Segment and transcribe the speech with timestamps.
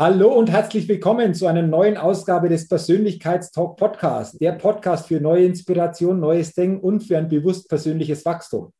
[0.00, 5.44] Hallo und herzlich willkommen zu einer neuen Ausgabe des Persönlichkeitstalk Podcasts, der Podcast für neue
[5.44, 8.72] Inspiration, neues Denken und für ein bewusst persönliches Wachstum.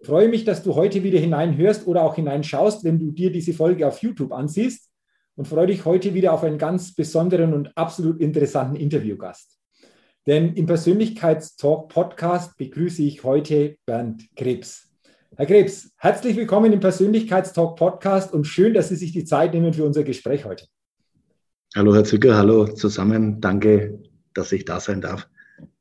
[0.00, 3.52] Ich freue mich, dass du heute wieder hineinhörst oder auch hineinschaust, wenn du dir diese
[3.52, 4.90] Folge auf YouTube ansiehst
[5.36, 9.56] und freue dich heute wieder auf einen ganz besonderen und absolut interessanten Interviewgast.
[10.26, 14.92] Denn im Persönlichkeitstalk Podcast begrüße ich heute Bernd Krebs.
[15.36, 19.72] Herr Krebs, herzlich willkommen im Persönlichkeitstalk Podcast und schön, dass Sie sich die Zeit nehmen
[19.72, 20.66] für unser Gespräch heute.
[21.74, 23.40] Hallo Herr Zücker, hallo zusammen.
[23.40, 23.98] Danke,
[24.32, 25.26] dass ich da sein darf.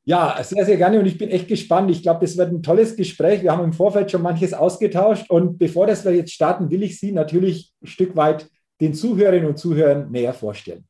[0.05, 1.91] Ja, sehr, sehr gerne und ich bin echt gespannt.
[1.91, 3.43] Ich glaube, das wird ein tolles Gespräch.
[3.43, 6.99] Wir haben im Vorfeld schon manches ausgetauscht und bevor das wir jetzt starten, will ich
[6.99, 8.49] Sie natürlich ein Stück weit
[8.81, 10.85] den Zuhörerinnen und Zuhörern näher vorstellen.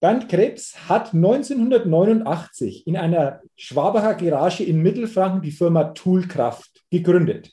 [0.00, 7.52] Bernd Krebs hat 1989 in einer Schwabacher Garage in Mittelfranken die Firma Toolkraft gegründet.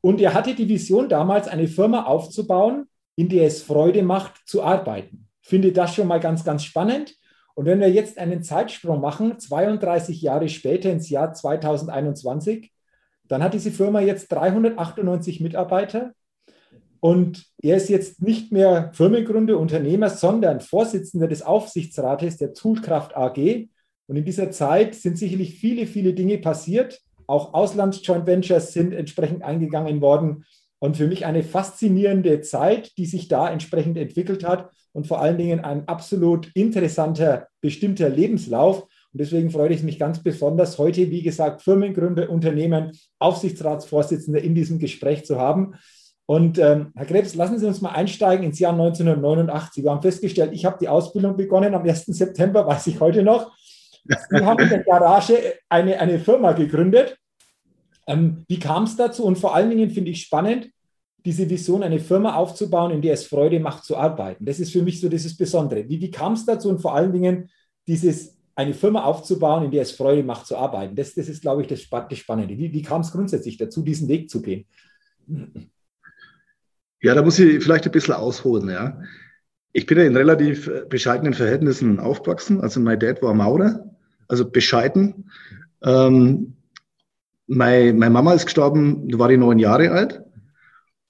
[0.00, 4.62] Und er hatte die Vision damals, eine Firma aufzubauen, in der es Freude macht, zu
[4.62, 5.28] arbeiten.
[5.42, 7.14] Finde das schon mal ganz, ganz spannend.
[7.54, 12.72] Und wenn wir jetzt einen Zeitsprung machen, 32 Jahre später ins Jahr 2021,
[13.24, 16.12] dann hat diese Firma jetzt 398 Mitarbeiter
[17.00, 23.68] und er ist jetzt nicht mehr Firmengründer, Unternehmer, sondern Vorsitzender des Aufsichtsrates der Toolkraft AG.
[24.06, 27.00] Und in dieser Zeit sind sicherlich viele, viele Dinge passiert.
[27.30, 30.44] Auch Auslands-Joint Ventures sind entsprechend eingegangen worden.
[30.80, 35.38] Und für mich eine faszinierende Zeit, die sich da entsprechend entwickelt hat und vor allen
[35.38, 38.82] Dingen ein absolut interessanter, bestimmter Lebenslauf.
[38.82, 44.80] Und deswegen freue ich mich ganz besonders, heute, wie gesagt, Firmengründer, Unternehmen, Aufsichtsratsvorsitzende in diesem
[44.80, 45.74] Gespräch zu haben.
[46.26, 49.84] Und ähm, Herr Krebs, lassen Sie uns mal einsteigen ins Jahr 1989.
[49.84, 52.06] Wir haben festgestellt, ich habe die Ausbildung begonnen am 1.
[52.06, 53.52] September, weiß ich heute noch.
[54.30, 55.38] Sie haben in der Garage
[55.68, 57.16] eine, eine Firma gegründet.
[58.06, 59.24] Ähm, wie kam es dazu?
[59.24, 60.70] Und vor allen Dingen finde ich spannend,
[61.24, 64.44] diese Vision, eine Firma aufzubauen, in der es Freude macht zu arbeiten.
[64.44, 65.86] Das ist für mich so dieses Besondere.
[65.88, 66.70] Wie, wie kam es dazu?
[66.70, 67.50] Und vor allen Dingen
[67.86, 70.94] dieses, eine Firma aufzubauen, in der es Freude macht zu arbeiten.
[70.94, 72.56] Das, das ist, glaube ich, das, das Spannende.
[72.56, 74.66] Wie, wie kam es grundsätzlich dazu, diesen Weg zu gehen?
[77.00, 79.00] Ja, da muss ich vielleicht ein bisschen ausholen, ja.
[79.72, 82.60] Ich bin ja in relativ äh, bescheidenen Verhältnissen aufgewachsen.
[82.60, 83.84] Also mein Dad war Maurer,
[84.28, 85.30] also bescheiden.
[85.82, 86.54] Ähm,
[87.46, 90.22] meine, meine Mama ist gestorben, da war ich neun Jahre alt.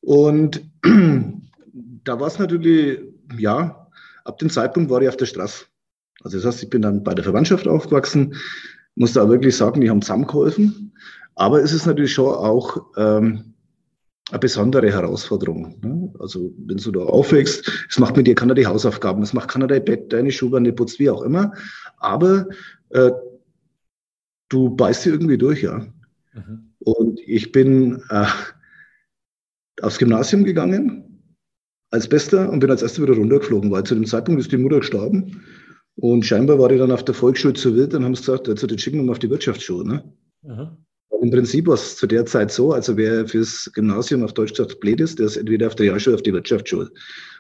[0.01, 3.01] Und da war es natürlich,
[3.37, 3.89] ja,
[4.25, 5.67] ab dem Zeitpunkt war ich auf der Straße.
[6.23, 8.35] Also das heißt, ich bin dann bei der Verwandtschaft aufgewachsen,
[8.95, 10.93] muss da wirklich sagen, die haben zusammengeholfen.
[11.35, 13.50] Aber es ist natürlich schon auch ähm,
[14.31, 15.79] eine besondere Herausforderung.
[15.83, 16.13] Ne?
[16.19, 19.67] Also wenn du da aufwächst, es macht mit dir keiner die Hausaufgaben, es macht keiner
[19.67, 21.53] dein Bett, deine Schuhe, deine Putz, wie auch immer.
[21.99, 22.47] Aber
[22.91, 23.11] äh,
[24.49, 25.87] du beißt dir irgendwie durch, ja.
[26.35, 26.73] Mhm.
[26.79, 28.27] Und ich bin äh,
[29.83, 31.23] aufs Gymnasium gegangen
[31.91, 34.79] als Bester und bin als Erster wieder runtergeflogen, weil zu dem Zeitpunkt ist die Mutter
[34.79, 35.43] gestorben.
[35.97, 38.79] Und scheinbar war ich dann auf der Volksschule zu wild und haben gesagt, also den
[38.79, 39.87] schicken wir mal auf die Wirtschaftsschule.
[39.87, 40.13] Ne?
[40.43, 40.69] Mhm.
[41.21, 44.81] Im Prinzip war es zu der Zeit so, also wer fürs Gymnasium auf Deutsch gesagt
[44.81, 46.91] blöd ist, der ist entweder auf der Realschule oder auf die Wirtschaftsschule.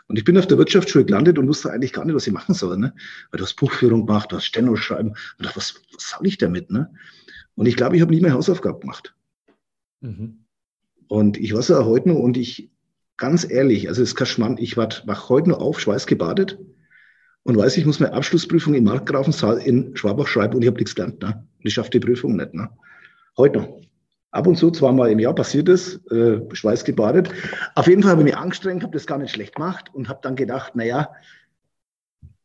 [0.09, 2.55] Und ich bin auf der Wirtschaftsschule gelandet und wusste eigentlich gar nicht, was ich machen
[2.55, 2.77] soll.
[2.77, 2.93] Ne?
[3.31, 5.11] Weil du hast Buchführung gemacht, du hast Steno schreiben.
[5.11, 6.71] Und dachte, was, was soll ich damit?
[6.71, 6.91] Ne?
[7.55, 9.15] Und ich glaube, ich habe nie mehr Hausaufgaben gemacht.
[10.01, 10.45] Mhm.
[11.09, 12.71] Und ich weiß ja heute noch, und ich,
[13.17, 16.59] ganz ehrlich, also es ist kein Schmarrn, ich wach heute noch auf, schweißgebadet
[17.45, 20.95] und weiß, ich muss meine Abschlussprüfung im Markgrafensaal in Schwabach schreiben und ich habe nichts
[20.95, 21.23] gelernt.
[21.23, 21.47] Ne?
[21.59, 22.53] Und ich schaffe die Prüfung nicht.
[22.53, 22.69] Ne?
[23.37, 23.81] Heute noch.
[24.33, 27.31] Ab und zu, zweimal im Jahr passiert es, äh, schweißgebadet.
[27.75, 30.21] Auf jeden Fall habe ich mich angestrengt, habe das gar nicht schlecht gemacht und habe
[30.23, 31.11] dann gedacht, naja,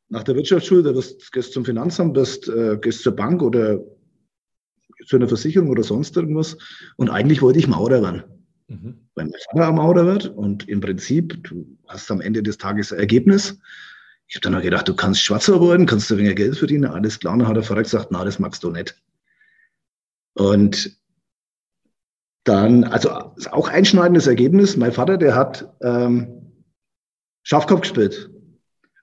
[0.09, 3.79] nach der Wirtschaftsschule, da wirst, gehst zum Finanzamt, bist, äh, gehst zur Bank oder
[5.05, 6.57] zu einer Versicherung oder sonst irgendwas.
[6.95, 8.23] Und eigentlich wollte ich Maurer werden.
[8.67, 8.95] Mhm.
[9.13, 12.99] Weil mein Vater Maurer wird und im Prinzip, du hast am Ende des Tages ein
[12.99, 13.59] Ergebnis.
[14.27, 17.19] Ich habe dann noch gedacht, du kannst schwarz arbeiten, kannst du weniger Geld verdienen, alles
[17.19, 17.37] klar.
[17.37, 18.99] Dann hat der Vater gesagt, na, das magst du nicht.
[20.35, 20.97] Und
[22.43, 24.77] dann, also auch einschneidendes Ergebnis.
[24.77, 26.53] Mein Vater, der hat ähm,
[27.43, 28.29] Schafkopf gespielt.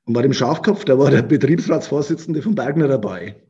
[0.05, 3.43] Und bei dem Schafkopf, da war der Betriebsratsvorsitzende von Bergner dabei.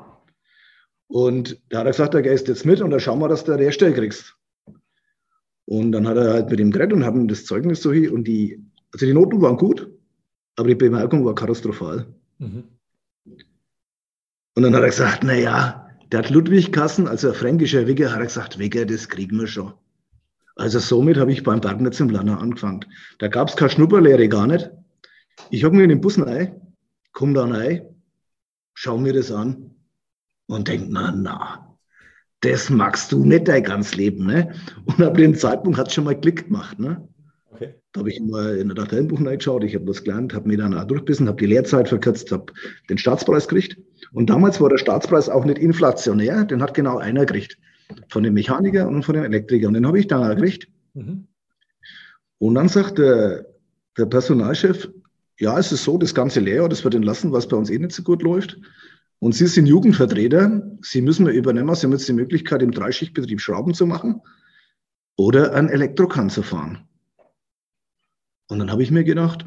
[1.08, 3.52] Und da hat er gesagt, er gehst jetzt mit und da schauen wir, dass du
[3.52, 4.34] eine Stelle kriegst.
[5.67, 8.25] Und dann hat er halt mit ihm geredet und haben das Zeugnis so hier und
[8.25, 9.90] die, also die Noten waren gut,
[10.56, 12.06] aber die Bemerkung war katastrophal.
[12.38, 12.64] Mhm.
[14.55, 15.81] Und dann hat er gesagt, na ja,
[16.12, 19.46] der hat Ludwig Kassen, also ein fränkischer Wigger, hat er gesagt, Wigger, das kriegen wir
[19.46, 19.72] schon.
[20.56, 22.84] Also somit habe ich beim Bergnetz im Lanner angefangen.
[23.18, 24.70] Da gab es keine Schnupperlehre gar nicht.
[25.50, 26.60] Ich hocke mir in den Bus rein,
[27.12, 27.82] komme da rein,
[28.74, 29.74] schau mir das an
[30.46, 31.76] und denke, na, na,
[32.40, 34.26] das magst du nicht dein ganzes Leben.
[34.26, 34.54] Ne?
[34.84, 36.78] Und ab dem Zeitpunkt hat es schon mal Klick gemacht.
[36.78, 37.08] Ne?
[37.50, 37.74] Okay.
[37.92, 40.74] Da habe ich mal in das Tabellenbuch reingeschaut, ich habe das gelernt, habe mir dann
[40.74, 42.52] auch durchbissen, habe die Lehrzeit verkürzt, habe
[42.90, 43.78] den Staatspreis gekriegt.
[44.12, 47.58] Und damals war der Staatspreis auch nicht inflationär, den hat genau einer gekriegt.
[48.08, 49.68] Von dem Mechaniker und von dem Elektriker.
[49.68, 50.68] Und den habe ich dann auch gekriegt.
[50.94, 51.26] Mhm.
[52.38, 53.46] Und dann sagt der,
[53.96, 54.90] der Personalchef,
[55.38, 57.92] ja, es ist so, das ganze Lehrjahr, das wird entlassen, was bei uns eh nicht
[57.92, 58.58] so gut läuft.
[59.18, 63.40] Und Sie sind Jugendvertreter, Sie müssen wir übernehmen, Sie haben jetzt die Möglichkeit, im Dreischichtbetrieb
[63.40, 64.20] Schrauben zu machen
[65.16, 66.88] oder ein Elektrokran zu fahren.
[68.48, 69.46] Und dann habe ich mir gedacht,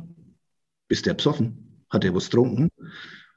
[0.87, 1.85] ist der besoffen?
[1.89, 2.69] Hat der was getrunken?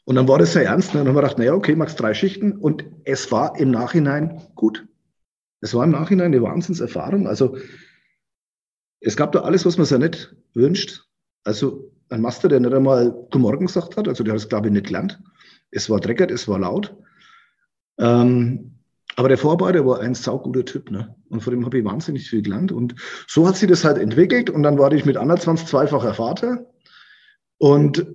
[0.08, 0.94] Und dann war das sehr ernst.
[0.94, 2.52] Und dann haben wir gedacht, naja, okay, machst drei Schichten.
[2.52, 4.86] Und es war im Nachhinein gut.
[5.60, 7.26] Es war im Nachhinein eine Wahnsinnserfahrung.
[7.26, 7.58] Also
[9.00, 11.04] es gab da alles, was man sich nicht wünscht.
[11.44, 14.68] Also ein Master, der nicht einmal Guten Morgen gesagt hat, also der hat es, glaube
[14.68, 15.20] ich, nicht gelernt.
[15.72, 16.96] Es war dreckert, es war laut.
[17.98, 18.78] Ähm,
[19.16, 21.14] aber der Vorarbeiter war ein sauguter Typ, ne?
[21.28, 22.72] Und von dem habe ich wahnsinnig viel gelernt.
[22.72, 22.94] Und
[23.26, 24.48] so hat sich das halt entwickelt.
[24.48, 26.64] Und dann war ich mit Anna 20 zweifacher Vater.
[27.58, 28.06] Und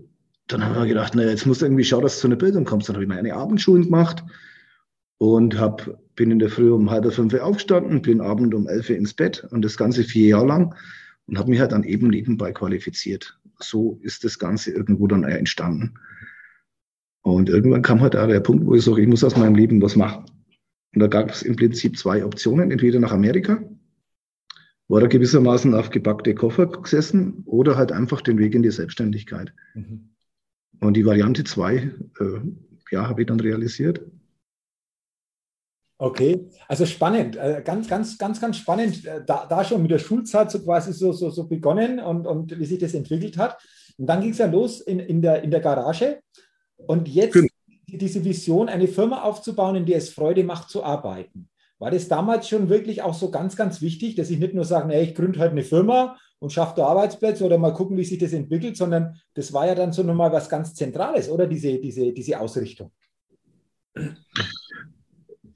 [0.48, 2.66] dann haben wir gedacht, naja, jetzt musst du irgendwie schauen, dass du zu einer Bildung
[2.66, 2.90] kommst.
[2.90, 4.24] Dann habe ich meine Abendschulen gemacht
[5.18, 9.14] und hab, bin in der Früh um halb fünf aufgestanden, bin abend um elf ins
[9.14, 10.76] Bett und das Ganze vier Jahre lang
[11.28, 13.40] und habe mich halt dann eben nebenbei qualifiziert.
[13.60, 15.94] So ist das Ganze irgendwo dann entstanden.
[17.22, 19.82] Und irgendwann kam halt auch der Punkt, wo ich sage, ich muss aus meinem Leben
[19.82, 20.26] was machen.
[20.94, 23.64] Und da gab es im Prinzip zwei Optionen, entweder nach Amerika,
[24.90, 29.54] war da gewissermaßen auf gebackte Koffer gesessen oder halt einfach den Weg in die Selbstständigkeit.
[29.74, 30.13] Mhm.
[30.84, 32.42] Und die Variante zwei, äh,
[32.92, 34.02] ja, habe ich dann realisiert.
[35.98, 39.06] Okay, also spannend, äh, ganz, ganz, ganz, ganz spannend.
[39.06, 42.60] Äh, da, da schon mit der Schulzeit so quasi so, so, so begonnen und, und
[42.60, 43.58] wie sich das entwickelt hat.
[43.98, 46.20] Und dann ging es ja los in, in, der, in der Garage.
[46.76, 47.48] Und jetzt genau.
[47.88, 51.48] diese Vision, eine Firma aufzubauen, in der es Freude macht zu arbeiten.
[51.80, 55.00] War das damals schon wirklich auch so ganz, ganz wichtig, dass ich nicht nur sage,
[55.00, 58.34] ich gründe halt eine Firma und schaffe da Arbeitsplätze oder mal gucken, wie sich das
[58.34, 62.38] entwickelt, sondern das war ja dann so nochmal was ganz Zentrales, oder diese, diese, diese
[62.38, 62.92] Ausrichtung?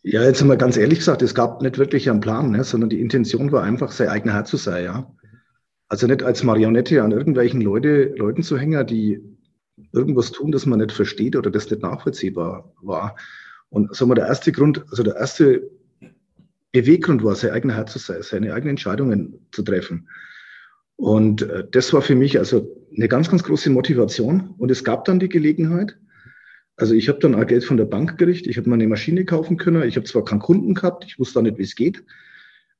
[0.01, 3.01] Ja, jetzt mal ganz ehrlich gesagt, es gab nicht wirklich einen Plan, ne, sondern die
[3.01, 5.13] Intention war einfach, sein eigener Herr zu sein, ja.
[5.89, 9.21] Also nicht als Marionette an irgendwelchen Leute, Leuten zu hängen, die
[9.91, 13.17] irgendwas tun, das man nicht versteht oder das nicht nachvollziehbar war.
[13.67, 15.69] Und sagen wir, der erste Grund, also der erste
[16.71, 20.07] Beweggrund war, sein eigener Herr zu sein, seine eigenen Entscheidungen zu treffen.
[20.97, 24.55] Und äh, das war für mich also eine ganz, ganz große Motivation.
[24.57, 25.97] Und es gab dann die Gelegenheit,
[26.75, 29.25] also ich habe dann auch Geld von der Bank gekriegt, ich habe mir eine Maschine
[29.25, 32.03] kaufen können, ich habe zwar keinen Kunden gehabt, ich wusste auch nicht, wie es geht,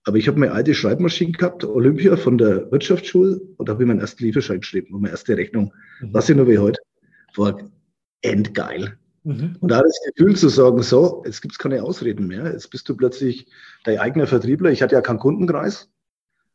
[0.03, 3.88] aber ich habe meine alte Schreibmaschine gehabt, Olympia von der Wirtschaftsschule, und da habe ich
[3.88, 5.74] meinen ersten Lieferschein geschrieben und meine erste Rechnung.
[6.00, 6.13] Mhm.
[6.13, 6.80] Was ich nur wie heute,
[7.36, 7.60] war
[8.22, 8.98] endgeil.
[9.24, 9.58] Mhm.
[9.60, 12.88] Und da das Gefühl zu sagen, so, jetzt gibt es keine Ausreden mehr, jetzt bist
[12.88, 13.48] du plötzlich
[13.84, 15.89] dein eigener Vertriebler, ich hatte ja keinen Kundenkreis,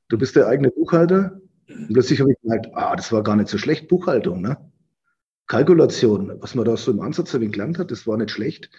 [0.09, 3.49] du bist der eigene Buchhalter, und plötzlich habe ich gemerkt, ah, das war gar nicht
[3.49, 4.57] so schlecht, Buchhaltung, ne?
[5.47, 8.71] Kalkulation, was man da so im Ansatz gelernt hat, das war nicht schlecht.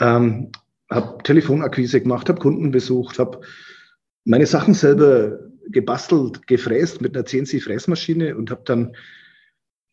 [0.00, 0.50] Ähm,
[0.90, 3.40] habe Telefonakquise gemacht, habe Kunden besucht, habe
[4.24, 5.38] meine Sachen selber
[5.68, 8.96] gebastelt, gefräst mit einer CNC-Fräsmaschine und habe dann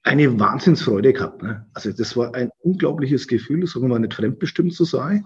[0.04, 1.44] eine Wahnsinnsfreude gehabt.
[1.44, 1.68] Ne?
[1.74, 5.26] Also das war ein unglaubliches Gefühl, sagen wir mal, nicht fremdbestimmt zu sein.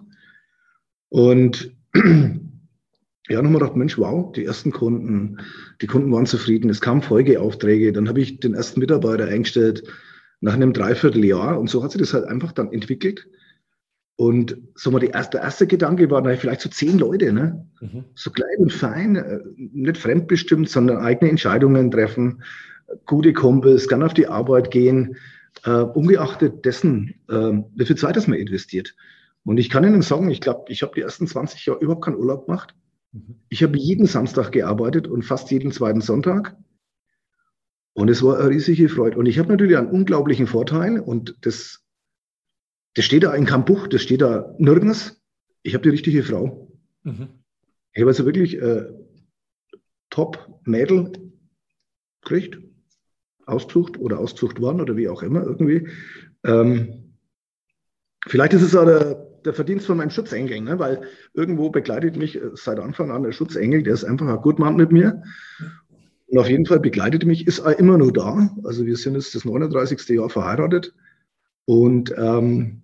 [1.10, 1.72] Und
[3.30, 5.38] ja, nochmal gedacht, Mensch, wow, die ersten Kunden,
[5.82, 9.84] die Kunden waren zufrieden, es kamen Folgeaufträge, dann habe ich den ersten Mitarbeiter eingestellt
[10.42, 13.28] nach einem Dreivierteljahr und so hat sich das halt einfach dann entwickelt.
[14.16, 17.66] Und so mal die erste, der erste Gedanke war, na, vielleicht so zehn Leute, ne?
[17.82, 18.04] Mhm.
[18.14, 22.44] so klein und fein, äh, nicht fremdbestimmt, sondern eigene Entscheidungen treffen,
[23.06, 25.16] gute Kumpels, gerne auf die Arbeit gehen,
[25.66, 28.96] äh, ungeachtet dessen, äh, wie viel Zeit das man investiert.
[29.46, 32.18] Und ich kann Ihnen sagen, ich glaube, ich habe die ersten 20 Jahre überhaupt keinen
[32.18, 32.76] Urlaub gemacht.
[33.50, 36.58] Ich habe jeden Samstag gearbeitet und fast jeden zweiten Sonntag.
[37.94, 39.18] Und es war eine riesige Freude.
[39.18, 41.84] Und ich habe natürlich einen unglaublichen Vorteil und das,
[42.96, 45.22] das steht da in keinem Buch, das steht da nirgends.
[45.62, 46.72] Ich habe die richtige Frau.
[47.04, 47.30] Mhm.
[47.94, 48.88] Ich habe also wirklich äh,
[50.10, 51.12] Top-Mädel
[52.22, 52.58] gekriegt,
[53.46, 55.88] ausgesucht oder ausgesucht worden oder wie auch immer irgendwie.
[56.44, 57.16] Ähm,
[58.26, 58.88] vielleicht ist es auch
[59.46, 60.80] der, Verdienst von meinem Schutzengel, ne?
[60.80, 61.02] weil
[61.34, 64.92] irgendwo begleitet mich äh, seit Anfang an der Schutzengel, der ist einfach ein Gutmann mit
[64.92, 65.24] mir.
[66.28, 68.50] Und auf jeden Fall begleitet mich, ist immer nur da.
[68.64, 70.10] Also wir sind jetzt das 39.
[70.10, 70.94] Jahr verheiratet
[71.66, 72.82] und ähm,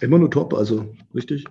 [0.00, 1.46] immer nur top, also richtig,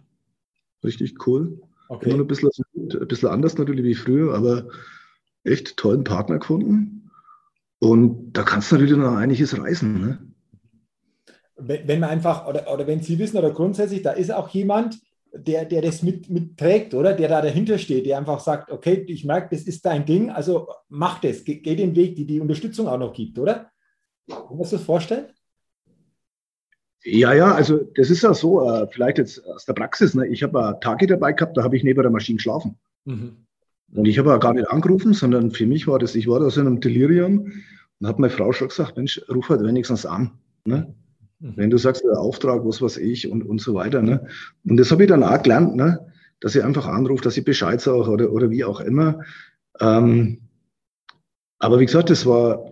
[0.83, 1.59] richtig cool.
[1.89, 2.05] Okay.
[2.09, 4.69] Immer nur ein bisschen, ein bisschen anders natürlich wie früher, aber
[5.43, 7.11] echt tollen Partner gefunden.
[7.79, 9.99] Und da kannst du natürlich noch einiges reißen.
[9.99, 10.28] Ne?
[11.59, 14.99] Wenn, wenn man einfach, oder, oder wenn Sie wissen, oder grundsätzlich, da ist auch jemand,
[15.33, 17.13] der, der das mit, mitträgt, oder?
[17.13, 20.69] Der da dahinter steht, der einfach sagt, okay, ich merke, das ist dein Ding, also
[20.89, 23.69] mach das, geh, geh den Weg, die die Unterstützung auch noch gibt, oder?
[24.27, 25.27] Kann man sich das vorstellen?
[27.03, 30.27] Ja, ja, also das ist ja so, äh, vielleicht jetzt aus der Praxis, ne?
[30.27, 32.77] ich habe Tage dabei gehabt, da habe ich neben der Maschine geschlafen.
[33.05, 33.45] Mhm.
[33.93, 36.61] Und ich habe gar nicht angerufen, sondern für mich war das, ich war da so
[36.61, 37.51] in einem Delirium
[37.99, 40.31] und habe meine Frau schon gesagt, Mensch, ruf halt wenigstens an.
[40.65, 40.93] Ne?
[41.39, 41.53] Mhm.
[41.55, 44.01] Wenn du sagst, der Auftrag, was weiß ich und, und so weiter.
[44.01, 44.27] Ne?
[44.65, 46.11] Und das habe ich dann auch gelernt, ne?
[46.39, 49.21] dass ich einfach anrufe, dass ich Bescheid sage oder, oder wie auch immer.
[49.79, 50.39] Ähm,
[51.59, 52.69] aber wie gesagt, das war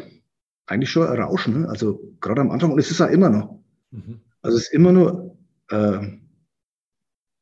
[0.65, 1.61] eigentlich schon ein Rauschen.
[1.61, 1.69] Ne?
[1.69, 3.59] Also gerade am Anfang und es ist auch immer noch.
[3.91, 4.21] Mhm.
[4.41, 5.37] Also es ist immer nur
[5.69, 5.99] äh,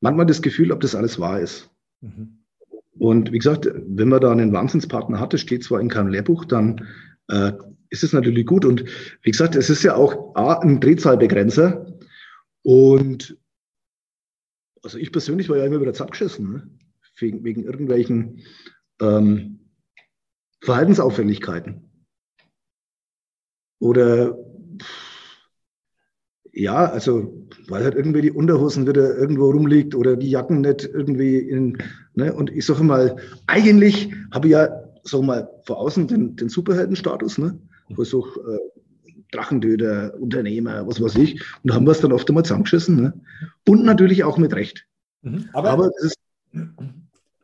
[0.01, 1.69] manchmal das Gefühl, ob das alles wahr ist.
[2.01, 2.39] Mhm.
[2.97, 6.45] Und wie gesagt, wenn man da einen Wahnsinnspartner hat, das steht zwar in keinem Lehrbuch,
[6.45, 6.87] dann
[7.27, 7.51] äh,
[7.89, 8.65] ist es natürlich gut.
[8.65, 8.85] Und
[9.21, 11.85] wie gesagt, es ist ja auch A, ein Drehzahlbegrenzer.
[12.63, 13.37] Und
[14.83, 16.69] also ich persönlich war ja immer wieder zappgeschissen, ne?
[17.17, 18.41] wegen, wegen irgendwelchen
[19.01, 19.59] ähm,
[20.61, 21.89] Verhaltensauffälligkeiten.
[23.79, 24.37] Oder
[26.51, 31.37] ja, also weil halt irgendwie die Unterhosen wieder irgendwo rumliegt oder die Jacken nicht irgendwie
[31.37, 31.77] in,
[32.13, 32.33] ne?
[32.33, 34.69] Und ich sage mal, eigentlich habe ich ja,
[35.03, 37.59] sag mal, vor außen den, den Superheldenstatus, ne?
[37.93, 38.57] Versuch, äh,
[39.31, 41.33] Drachendöder, Unternehmer, was weiß ich.
[41.63, 42.95] Und da haben wir es dann oft einmal zusammengeschissen.
[42.95, 43.13] Ne?
[43.67, 44.85] Und natürlich auch mit Recht.
[45.21, 46.17] Mhm, aber, aber ist,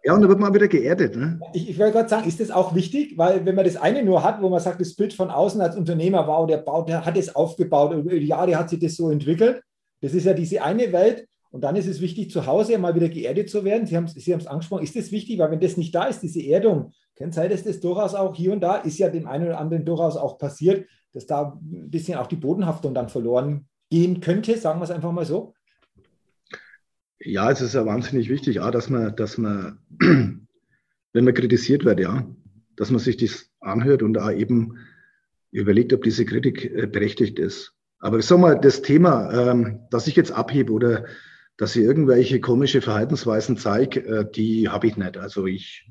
[0.03, 1.15] ja, und da wird man wieder geerdet.
[1.15, 1.39] Ne?
[1.53, 3.17] Ich, ich wollte gerade sagen, ist das auch wichtig?
[3.17, 5.75] Weil wenn man das eine nur hat, wo man sagt, das Bild von außen als
[5.75, 9.11] Unternehmer, wow, der, baut, der hat es aufgebaut, über die Jahre hat sich das so
[9.11, 9.61] entwickelt.
[10.01, 11.27] Das ist ja diese eine Welt.
[11.51, 13.85] Und dann ist es wichtig, zu Hause mal wieder geerdet zu werden.
[13.85, 14.83] Sie haben es Sie angesprochen.
[14.83, 15.37] Ist das wichtig?
[15.37, 16.93] Weil wenn das nicht da ist, diese Erdung,
[17.29, 20.17] sein, dass das durchaus auch hier und da, ist ja dem einen oder anderen durchaus
[20.17, 24.85] auch passiert, dass da ein bisschen auch die Bodenhaftung dann verloren gehen könnte, sagen wir
[24.85, 25.53] es einfach mal so.
[27.19, 31.99] Ja, es ist ja wahnsinnig wichtig, auch, dass man, dass man, wenn man kritisiert wird,
[31.99, 32.25] ja,
[32.75, 34.77] dass man sich das anhört und da eben
[35.51, 37.75] überlegt, ob diese Kritik äh, berechtigt ist.
[37.99, 41.05] Aber ich sag mal, das Thema, ähm, das ich jetzt abhebe oder
[41.57, 45.17] dass ich irgendwelche komische Verhaltensweisen zeige, äh, die habe ich nicht.
[45.17, 45.87] Also ich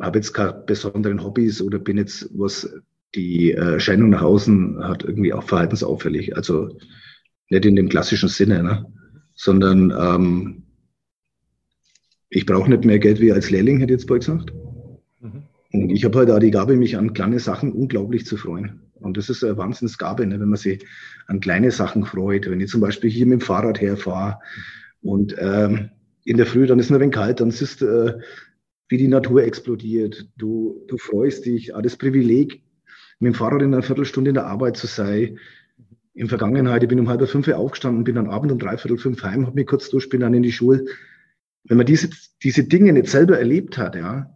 [0.00, 2.68] habe jetzt keine besonderen Hobbys oder bin jetzt, was
[3.14, 6.36] die Erscheinung nach außen hat, irgendwie auch verhaltensauffällig.
[6.36, 6.76] Also
[7.48, 8.86] nicht in dem klassischen Sinne, ne?
[9.34, 10.62] sondern ähm,
[12.28, 14.52] ich brauche nicht mehr Geld wie als Lehrling, hätte ich jetzt bald gesagt.
[15.20, 15.42] Mhm.
[15.72, 18.80] Und ich habe halt auch die Gabe, mich an kleine Sachen unglaublich zu freuen.
[18.94, 20.84] Und das ist eine Wahnsinnsgabe, ne, wenn man sich
[21.26, 22.50] an kleine Sachen freut.
[22.50, 24.38] Wenn ich zum Beispiel hier mit dem Fahrrad herfahre
[25.02, 25.90] und ähm,
[26.24, 28.20] in der Früh, dann ist es ein wenig kalt, dann siehst du, äh,
[28.88, 30.28] wie die Natur explodiert.
[30.36, 32.62] Du, du freust dich, auch das Privileg,
[33.18, 35.38] mit dem Fahrrad in einer Viertelstunde in der Arbeit zu sein.
[36.14, 39.46] In Vergangenheit, ich bin um halb fünf aufgestanden, bin dann Abend um dreiviertel fünf heim,
[39.46, 40.84] habe mich kurz durch, bin dann in die Schule.
[41.64, 42.10] Wenn man diese,
[42.42, 44.30] diese Dinge nicht selber erlebt hat, ja,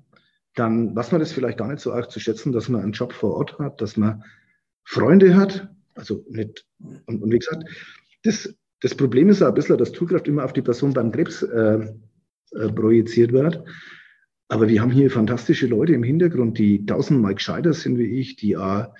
[0.54, 3.12] dann weiß man das vielleicht gar nicht so arg zu schätzen, dass man einen Job
[3.12, 4.24] vor Ort hat, dass man
[4.84, 6.66] Freunde hat, also nicht,
[7.06, 7.64] und, und wie gesagt,
[8.24, 11.42] das, das Problem ist ja ein bisschen, dass Zugkraft immer auf die Person beim Krebs
[11.42, 11.94] äh,
[12.52, 13.62] äh, projiziert wird.
[14.50, 18.56] Aber wir haben hier fantastische Leute im Hintergrund, die tausendmal gescheiter sind wie ich, die
[18.56, 18.92] auch,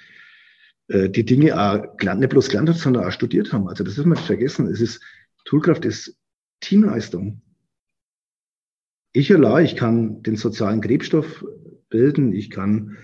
[0.86, 3.66] äh, die Dinge auch nicht bloß gelernt haben, sondern auch studiert haben.
[3.66, 4.68] Also das ist man nicht vergessen.
[4.68, 5.02] Es ist,
[5.44, 6.16] Toolkraft ist
[6.60, 7.42] Teamleistung.
[9.12, 11.44] Ich allein, ich kann den sozialen Krebsstoff
[11.88, 12.96] bilden, ich kann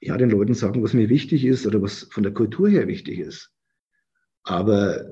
[0.00, 3.18] ja, den Leuten sagen, was mir wichtig ist oder was von der Kultur her wichtig
[3.18, 3.52] ist.
[4.44, 5.04] Aber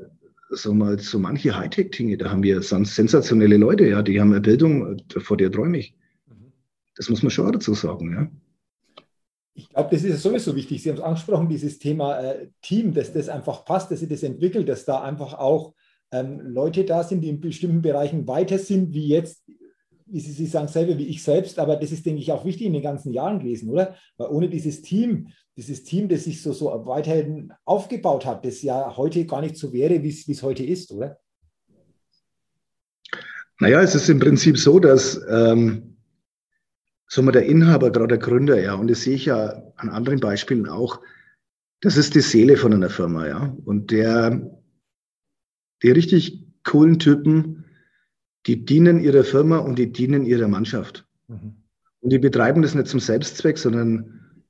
[0.49, 5.03] so mal so manche Hightech-Dinge, da haben wir sensationelle Leute, ja, die haben eine Bildung,
[5.19, 5.95] vor der träume ich.
[6.99, 8.29] Das muss man schon dazu sagen, ja.
[9.55, 10.83] Ich glaube, das ist sowieso wichtig.
[10.83, 14.23] Sie haben es angesprochen, dieses Thema äh, Team, dass das einfach passt, dass sie das
[14.23, 15.75] entwickelt, dass da einfach auch
[16.13, 19.45] ähm, Leute da sind, die in bestimmten Bereichen weiter sind, wie jetzt
[20.11, 22.67] wie Sie, Sie sagen selber, wie ich selbst, aber das ist, denke ich, auch wichtig
[22.67, 23.95] in den ganzen Jahren gewesen, oder?
[24.17, 28.97] Weil ohne dieses Team, dieses Team, das sich so, so weiterhin aufgebaut hat, das ja
[28.97, 31.19] heute gar nicht so wäre, wie es heute ist, oder?
[33.61, 35.88] Naja, es ist im Prinzip so, dass ähm,
[37.09, 40.21] so mal der Inhaber, gerade der Gründer, ja, und das sehe ich ja an anderen
[40.21, 41.01] Beispielen auch,
[41.81, 43.57] das ist die Seele von einer Firma, ja.
[43.65, 44.51] Und der,
[45.83, 47.65] die richtig coolen Typen,
[48.47, 51.07] die dienen ihrer Firma und die dienen ihrer Mannschaft.
[51.29, 51.55] Mhm.
[52.01, 54.43] Und die betreiben das nicht zum Selbstzweck, sondern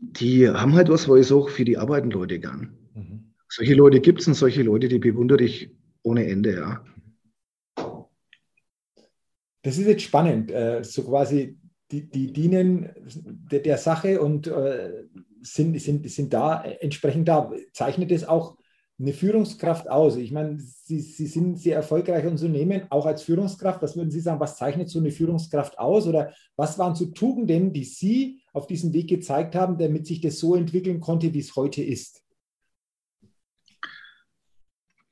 [0.00, 2.74] die haben halt was, wo ich sage, für die arbeiten Leute gern.
[2.94, 3.32] Mhm.
[3.48, 5.70] Solche Leute gibt es und solche Leute, die bewundere ich
[6.02, 6.84] ohne Ende, ja.
[9.62, 11.58] Das ist jetzt spannend, äh, so quasi,
[11.90, 12.90] die, die dienen
[13.50, 15.04] der, der Sache und äh,
[15.42, 17.52] sind, sind, sind da entsprechend da.
[17.72, 18.56] Zeichnet es auch
[19.00, 20.16] eine Führungskraft aus?
[20.16, 23.82] Ich meine, Sie, Sie sind sehr erfolgreich Unternehmen, auch als Führungskraft.
[23.82, 26.06] Was würden Sie sagen, was zeichnet so eine Führungskraft aus?
[26.06, 30.38] Oder was waren so Tugenden, die Sie auf diesem Weg gezeigt haben, damit sich das
[30.38, 32.22] so entwickeln konnte, wie es heute ist?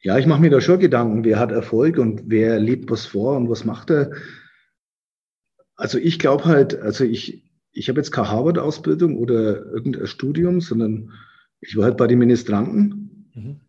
[0.01, 3.37] Ja, ich mache mir da schon Gedanken, wer hat Erfolg und wer lebt was vor
[3.37, 4.13] und was macht er.
[5.79, 11.13] Also ich glaube halt, also ich, ich habe jetzt keine Harvard-Ausbildung oder irgendein Studium, sondern
[11.61, 13.61] ich war halt bei den Ministranten, mhm.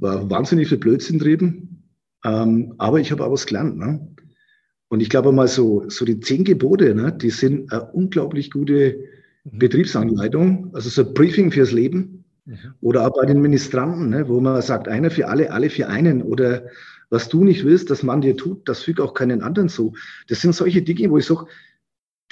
[0.00, 1.84] war wahnsinnig viel Blödsinn drüben,
[2.24, 3.78] ähm, aber ich habe auch was gelernt.
[3.78, 4.08] Ne?
[4.88, 8.98] Und ich glaube mal so, so die zehn Gebote, ne, die sind eine unglaublich gute
[9.44, 9.58] mhm.
[9.58, 12.24] Betriebsanleitung, also so ein Briefing fürs Leben.
[12.44, 12.74] Mhm.
[12.80, 16.22] Oder auch bei den Ministranten, ne, wo man sagt, einer für alle, alle für einen.
[16.22, 16.64] Oder
[17.10, 19.94] was du nicht willst, dass man dir tut, das füge auch keinen anderen zu.
[20.28, 21.46] Das sind solche Dinge, wo ich sage,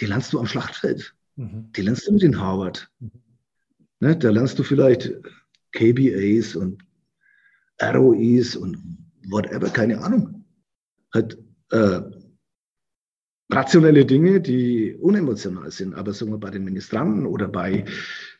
[0.00, 1.14] die lernst du am Schlachtfeld.
[1.36, 1.70] Mhm.
[1.76, 2.90] Die lernst du mit in Harvard.
[2.98, 3.10] Mhm.
[4.00, 5.12] Ne, da lernst du vielleicht
[5.72, 6.82] KBAs und
[7.80, 8.78] ROEs und
[9.28, 10.44] whatever, keine Ahnung.
[11.12, 11.38] Halt
[11.70, 12.00] äh,
[13.50, 15.94] rationelle Dinge, die unemotional sind.
[15.94, 17.84] Aber sagen wir bei den Ministranten oder bei,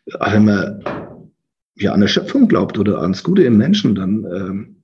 [0.07, 1.31] wenn man
[1.77, 4.77] ja an der Schöpfung glaubt oder ans Gute im Menschen, dann ähm,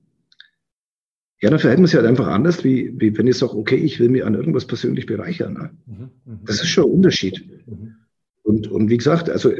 [1.41, 3.99] ja, dann verhält man sich halt einfach anders, wie, wie wenn ich sage, okay, ich
[3.99, 5.77] will mich an irgendwas persönlich bereichern.
[5.87, 6.39] Mhm, mh.
[6.45, 7.43] Das ist schon ein Unterschied.
[7.67, 7.95] Mhm.
[8.43, 9.51] Und, und wie gesagt, also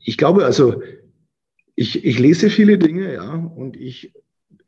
[0.00, 0.82] ich glaube, also
[1.74, 4.12] ich, ich lese viele Dinge, ja, und ich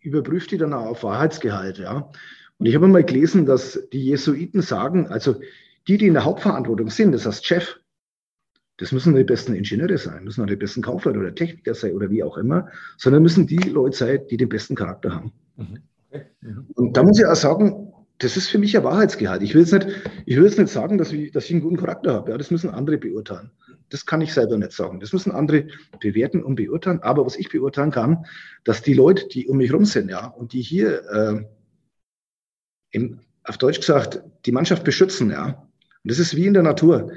[0.00, 2.10] überprüfe die dann auch auf Wahrheitsgehalt, ja.
[2.58, 5.40] Und ich habe mal gelesen, dass die Jesuiten sagen, also
[5.88, 7.80] die, die in der Hauptverantwortung sind, das heißt Chef,
[8.82, 12.10] das müssen die besten Ingenieure sein, müssen auch die besten Kaufleute oder Techniker sein oder
[12.10, 15.32] wie auch immer, sondern müssen die Leute sein, die den besten Charakter haben.
[15.56, 15.78] Mhm.
[16.10, 16.24] Okay.
[16.40, 16.66] Mhm.
[16.74, 19.40] Und da muss ich auch sagen, das ist für mich ein Wahrheitsgehalt.
[19.42, 19.86] Ich will jetzt nicht,
[20.26, 22.32] ich will jetzt nicht sagen, dass ich, dass ich einen guten Charakter habe.
[22.32, 23.52] Ja, das müssen andere beurteilen.
[23.88, 24.98] Das kann ich selber nicht sagen.
[24.98, 25.68] Das müssen andere
[26.00, 27.04] bewerten und beurteilen.
[27.04, 28.26] Aber was ich beurteilen kann,
[28.64, 31.44] dass die Leute, die um mich herum sind, ja, und die hier äh,
[32.90, 35.68] im, auf Deutsch gesagt die Mannschaft beschützen, ja.
[36.02, 37.12] Und das ist wie in der Natur.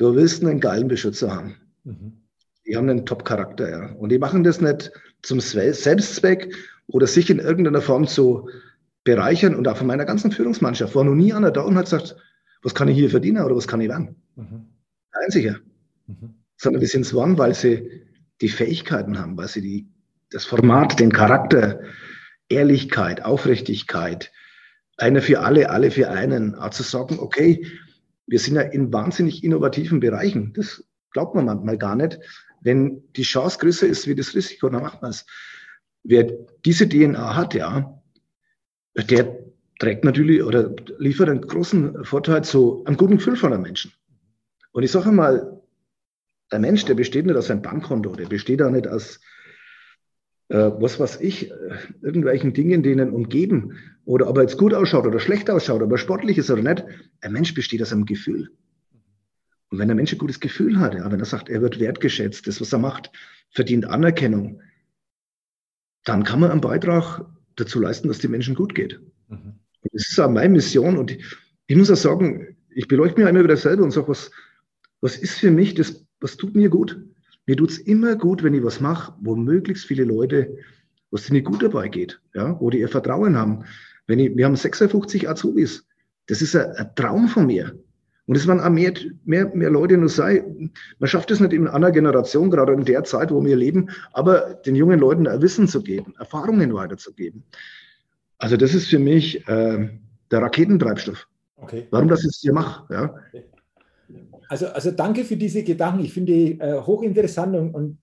[0.00, 1.56] Du willst einen geilen Beschützer haben.
[1.84, 2.22] Mhm.
[2.66, 3.92] Die haben einen Top-Charakter, ja.
[3.96, 6.54] Und die machen das nicht zum Selbstzweck
[6.86, 8.48] oder sich in irgendeiner Form zu
[9.04, 9.54] bereichern.
[9.54, 12.16] Und auch von meiner ganzen Führungsmannschaft war noch nie einer da und hat gesagt,
[12.62, 14.16] was kann ich hier verdienen oder was kann ich werden?
[14.36, 14.68] Mhm.
[15.12, 15.58] Einziger.
[16.06, 16.34] Mhm.
[16.56, 18.06] Sondern die sind es waren, weil sie
[18.40, 19.86] die Fähigkeiten haben, weil sie die,
[20.30, 21.78] das Format, den Charakter,
[22.48, 24.32] Ehrlichkeit, Aufrichtigkeit,
[24.96, 27.66] einer für alle, alle für einen, auch zu sagen, okay,
[28.30, 30.52] wir sind ja in wahnsinnig innovativen Bereichen.
[30.54, 32.20] Das glaubt man manchmal gar nicht.
[32.62, 35.26] Wenn die Chance größer ist wie das Risiko, dann macht man es.
[36.04, 36.30] Wer
[36.64, 38.00] diese DNA hat, ja,
[38.94, 39.36] der
[39.80, 43.92] trägt natürlich oder liefert einen großen Vorteil zu einem guten Gefühl von einem Menschen.
[44.70, 45.60] Und ich sage mal,
[46.50, 49.18] ein Mensch, der besteht nicht aus einem Bankkonto, der besteht auch nicht aus,
[50.50, 51.54] äh, was weiß ich, äh,
[52.02, 55.98] irgendwelchen Dingen, denen umgeben oder ob er jetzt gut ausschaut oder schlecht ausschaut, ob er
[55.98, 56.84] sportlich ist oder nicht.
[57.20, 58.50] Ein Mensch besteht aus einem Gefühl.
[59.68, 62.48] Und wenn ein Mensch ein gutes Gefühl hat, ja, wenn er sagt, er wird wertgeschätzt,
[62.48, 63.12] das, was er macht,
[63.52, 64.60] verdient Anerkennung,
[66.04, 69.00] dann kann man einen Beitrag dazu leisten, dass den Menschen gut geht.
[69.28, 69.54] Mhm.
[69.92, 70.98] Das ist auch meine Mission.
[70.98, 71.24] Und ich,
[71.68, 74.32] ich muss auch sagen, ich beleuchte mich immer wieder selber und sage, was,
[75.00, 77.00] was ist für mich das, was tut mir gut?
[77.50, 80.56] Mir tut es immer gut, wenn ich was mache, wo möglichst viele Leute,
[81.10, 83.64] was denen gut dabei geht, ja, wo die ihr Vertrauen haben.
[84.06, 85.84] Wenn ich, wir haben 56 Azubis.
[86.28, 87.76] Das ist ein, ein Traum von mir.
[88.26, 90.44] Und es waren auch mehr, mehr, mehr Leute nur sei.
[91.00, 94.54] Man schafft es nicht in einer Generation, gerade in der Zeit, wo wir leben, aber
[94.64, 97.42] den jungen Leuten Wissen zu geben, Erfahrungen weiterzugeben.
[98.38, 99.88] Also das ist für mich äh,
[100.30, 101.26] der Raketentreibstoff.
[101.56, 101.88] Okay.
[101.90, 102.94] Warum das jetzt hier mache.
[102.94, 103.16] Ja.
[104.50, 106.04] Also, also danke für diese Gedanken.
[106.04, 107.98] Ich finde die äh, hochinteressant und, und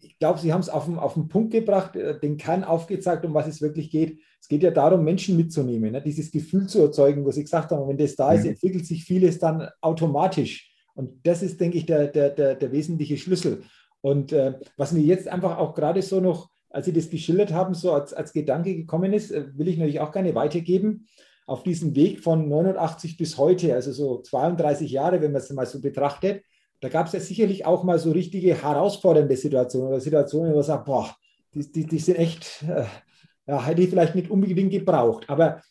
[0.00, 3.26] ich glaube, Sie haben es auf den, auf den Punkt gebracht, äh, den Kern aufgezeigt,
[3.26, 4.18] um was es wirklich geht.
[4.40, 6.00] Es geht ja darum, Menschen mitzunehmen, ne?
[6.00, 8.52] dieses Gefühl zu erzeugen, wo Sie gesagt haben, wenn das da ist, mhm.
[8.52, 10.72] entwickelt sich vieles dann automatisch.
[10.94, 13.62] Und das ist, denke ich, der, der, der, der wesentliche Schlüssel.
[14.00, 17.74] Und äh, was mir jetzt einfach auch gerade so noch, als Sie das geschildert haben,
[17.74, 21.06] so als, als Gedanke gekommen ist, äh, will ich natürlich auch gerne weitergeben.
[21.46, 25.66] Auf diesem Weg von 89 bis heute, also so 32 Jahre, wenn man es mal
[25.66, 26.42] so betrachtet,
[26.80, 30.64] da gab es ja sicherlich auch mal so richtige herausfordernde Situationen oder Situationen, wo man
[30.64, 31.14] sagt, boah,
[31.54, 32.84] die, die, die sind echt, äh,
[33.46, 35.24] ja, hätte ich vielleicht nicht unbedingt gebraucht.
[35.28, 35.62] Aber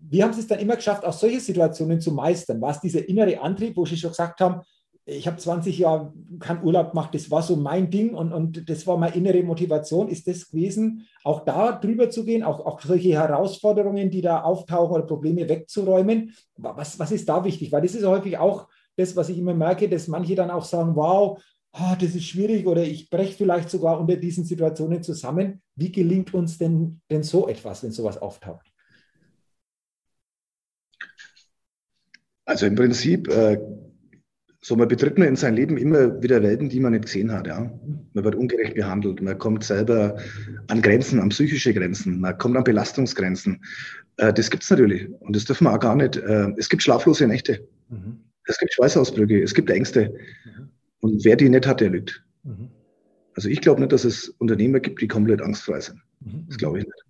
[0.00, 2.60] wie haben es dann immer geschafft, auch solche Situationen zu meistern?
[2.60, 4.62] War es dieser innere Antrieb, wo Sie schon gesagt haben,
[5.06, 8.86] ich habe 20 Jahre keinen Urlaub gemacht, das war so mein Ding und, und das
[8.86, 10.08] war meine innere Motivation.
[10.08, 14.94] Ist das gewesen, auch da drüber zu gehen, auch, auch solche Herausforderungen, die da auftauchen
[14.94, 16.34] oder Probleme wegzuräumen?
[16.56, 17.70] Was, was ist da wichtig?
[17.70, 20.96] Weil das ist häufig auch das, was ich immer merke, dass manche dann auch sagen,
[20.96, 21.38] wow,
[21.72, 25.60] oh, das ist schwierig oder ich breche vielleicht sogar unter diesen Situationen zusammen.
[25.74, 28.72] Wie gelingt uns denn, denn so etwas, wenn sowas auftaucht?
[32.46, 33.58] Also im Prinzip, äh,
[34.64, 37.46] so man betritt man in sein Leben immer wieder Welten, die man nicht gesehen hat.
[37.46, 37.70] Ja.
[38.14, 40.16] Man wird ungerecht behandelt, man kommt selber
[40.68, 43.62] an Grenzen, an psychische Grenzen, man kommt an Belastungsgrenzen.
[44.16, 46.16] Äh, das gibt es natürlich und das dürfen wir auch gar nicht.
[46.16, 47.68] Äh, es gibt schlaflose Nächte.
[47.90, 48.20] Mhm.
[48.46, 50.14] Es gibt Schweißausbrüche, es gibt Ängste.
[50.46, 50.70] Mhm.
[51.00, 52.24] Und wer die nicht hat, der lügt.
[52.44, 52.70] Mhm.
[53.34, 56.00] Also ich glaube nicht, dass es Unternehmer gibt, die komplett angstfrei sind.
[56.20, 56.46] Mhm.
[56.48, 57.04] Das glaube ich nicht.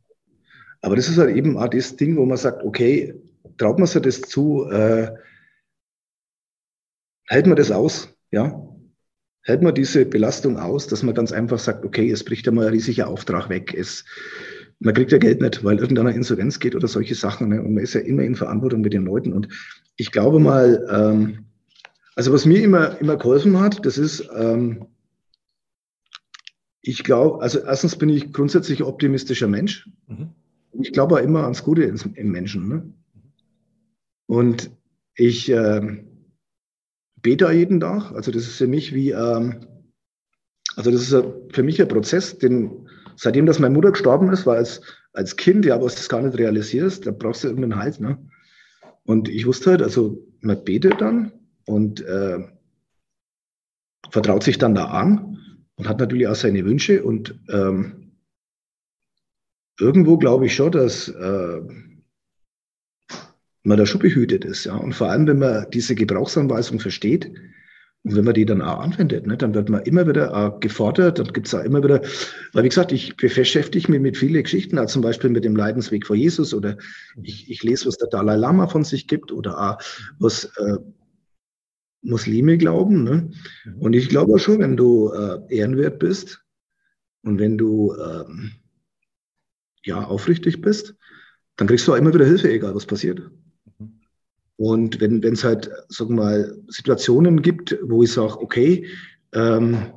[0.80, 3.14] Aber das ist halt eben auch das Ding, wo man sagt, okay,
[3.58, 5.08] traut man sich das zu, äh,
[7.26, 8.60] hält man das aus, ja?
[9.42, 12.66] Hält man diese Belastung aus, dass man ganz einfach sagt, okay, es bricht ja mal
[12.66, 14.04] ein riesiger Auftrag weg, es,
[14.80, 17.48] man kriegt ja Geld nicht, weil irgendeiner Insolvenz geht oder solche Sachen.
[17.48, 17.62] Ne?
[17.62, 19.32] Und man ist ja immer in Verantwortung mit den Leuten.
[19.32, 19.48] Und
[19.96, 21.44] ich glaube mal, ähm,
[22.16, 24.86] also was mir immer, immer geholfen hat, das ist, ähm,
[26.80, 29.88] ich glaube, also erstens bin ich grundsätzlich optimistischer Mensch.
[30.06, 30.30] Mhm.
[30.80, 32.68] Ich glaube auch immer ans Gute im Menschen.
[32.68, 32.92] Ne?
[34.26, 34.70] Und
[35.14, 36.04] ich äh,
[37.24, 38.12] bete jeden Tag.
[38.12, 39.66] Also das ist für mich wie, ähm,
[40.76, 44.56] also das ist für mich ein Prozess, den seitdem, dass meine Mutter gestorben ist, war
[44.56, 44.82] als,
[45.12, 48.00] als Kind, ja, was du das gar nicht realisierst, da brauchst du irgendeinen Halt.
[48.00, 48.18] Ne?
[49.04, 51.32] Und ich wusste halt, also man betet dann
[51.66, 52.40] und äh,
[54.10, 55.38] vertraut sich dann da an
[55.76, 57.02] und hat natürlich auch seine Wünsche.
[57.02, 58.12] Und ähm,
[59.80, 61.60] irgendwo glaube ich schon, dass äh,
[63.64, 64.64] man da schon behütet ist.
[64.64, 64.76] Ja?
[64.76, 67.30] Und vor allem, wenn man diese Gebrauchsanweisung versteht,
[68.06, 71.32] und wenn man die dann auch anwendet, ne, dann wird man immer wieder gefordert, dann
[71.32, 72.02] gibt es auch immer wieder,
[72.52, 76.06] weil wie gesagt, ich beschäftige mich mit vielen Geschichten, also zum Beispiel mit dem Leidensweg
[76.06, 76.76] vor Jesus oder
[77.22, 79.78] ich, ich lese, was der Dalai Lama von sich gibt oder auch
[80.18, 80.76] was äh,
[82.02, 83.04] Muslime glauben.
[83.04, 83.30] Ne?
[83.64, 83.80] Mhm.
[83.80, 86.44] Und ich glaube schon, wenn du äh, ehrenwert bist
[87.22, 88.52] und wenn du ähm,
[89.82, 90.94] ja aufrichtig bist,
[91.56, 93.22] dann kriegst du auch immer wieder Hilfe, egal was passiert.
[94.56, 98.86] Und wenn es halt, sagen wir mal, Situationen gibt, wo ich sage, okay,
[99.32, 99.92] ähm,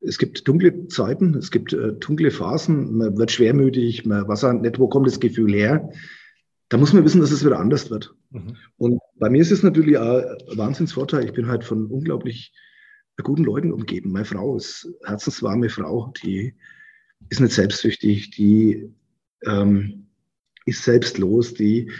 [0.00, 4.78] es gibt dunkle Zeiten, es gibt äh, dunkle Phasen, man wird schwermütig, man weiß nicht,
[4.80, 5.90] wo kommt das Gefühl her.
[6.68, 8.14] Da muss man wissen, dass es wieder anders wird.
[8.30, 8.56] Mhm.
[8.76, 11.24] Und bei mir ist es natürlich auch ein Wahnsinnsvorteil.
[11.24, 12.52] Ich bin halt von unglaublich
[13.22, 14.10] guten Leuten umgeben.
[14.12, 16.54] Meine Frau ist eine herzenswarme Frau, die
[17.28, 18.90] ist nicht selbstsüchtig, die
[19.44, 20.08] ähm,
[20.66, 21.90] ist selbstlos, die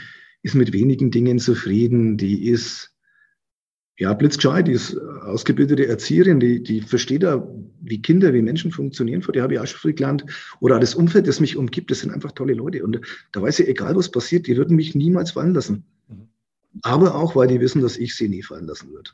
[0.43, 2.93] ist mit wenigen Dingen zufrieden, die ist
[3.99, 7.47] ja blitzgescheit, die ist ausgebildete Erzieherin, die, die versteht da,
[7.81, 10.25] wie Kinder, wie Menschen funktionieren, vor der habe ich auch schon früh gelernt.
[10.61, 12.85] Oder das Umfeld, das mich umgibt, das sind einfach tolle Leute.
[12.85, 13.01] Und
[13.33, 15.85] da weiß ich, egal was passiert, die würden mich niemals fallen lassen.
[16.09, 16.29] Mhm.
[16.83, 19.11] Aber auch, weil die wissen, dass ich sie nie fallen lassen würde.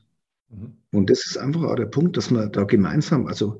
[0.50, 0.72] Mhm.
[0.92, 3.58] Und das ist einfach auch der Punkt, dass man da gemeinsam, also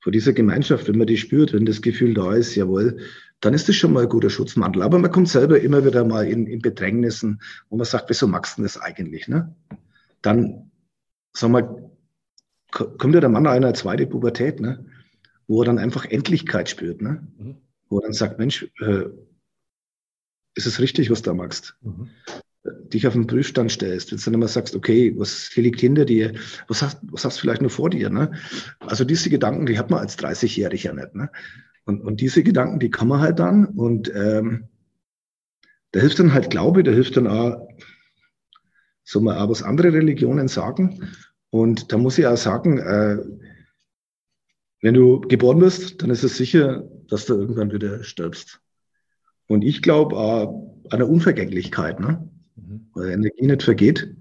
[0.00, 2.98] vor dieser Gemeinschaft, wenn man die spürt, wenn das Gefühl da ist, jawohl,
[3.44, 4.82] dann ist das schon mal ein guter Schutzmantel.
[4.82, 8.56] Aber man kommt selber immer wieder mal in, in Bedrängnissen, wo man sagt, wieso magst
[8.56, 9.28] du das eigentlich?
[9.28, 9.54] Ne?
[10.22, 10.70] Dann,
[11.34, 11.90] sag mal,
[12.70, 14.86] kommt ja der Mann einer zweite Pubertät, ne?
[15.46, 17.28] wo er dann einfach Endlichkeit spürt, ne?
[17.36, 17.56] Mhm.
[17.90, 19.04] wo er dann sagt, Mensch, äh,
[20.54, 21.76] ist es richtig, was du da magst?
[21.82, 22.08] Mhm
[22.64, 26.32] dich auf den Prüfstand stellst, wenn du dann immer sagst, okay, was liegt hinter dir,
[26.66, 28.32] was hast, was hast du vielleicht nur vor dir, ne?
[28.80, 31.30] Also diese Gedanken, die hat man als 30-Jähriger nicht, ne?
[31.84, 34.68] Und, und diese Gedanken, die kann man halt dann und ähm,
[35.92, 37.68] da hilft dann halt Glaube, da hilft dann auch,
[39.04, 41.08] so mal auch was andere Religionen sagen
[41.50, 43.18] und da muss ich auch sagen, äh,
[44.80, 48.60] wenn du geboren wirst, dann ist es sicher, dass du irgendwann wieder stirbst.
[49.46, 50.16] Und ich glaube
[50.90, 52.28] an der Unvergänglichkeit, ne?
[52.56, 52.88] mhm.
[52.94, 54.14] weil Energie nicht vergeht.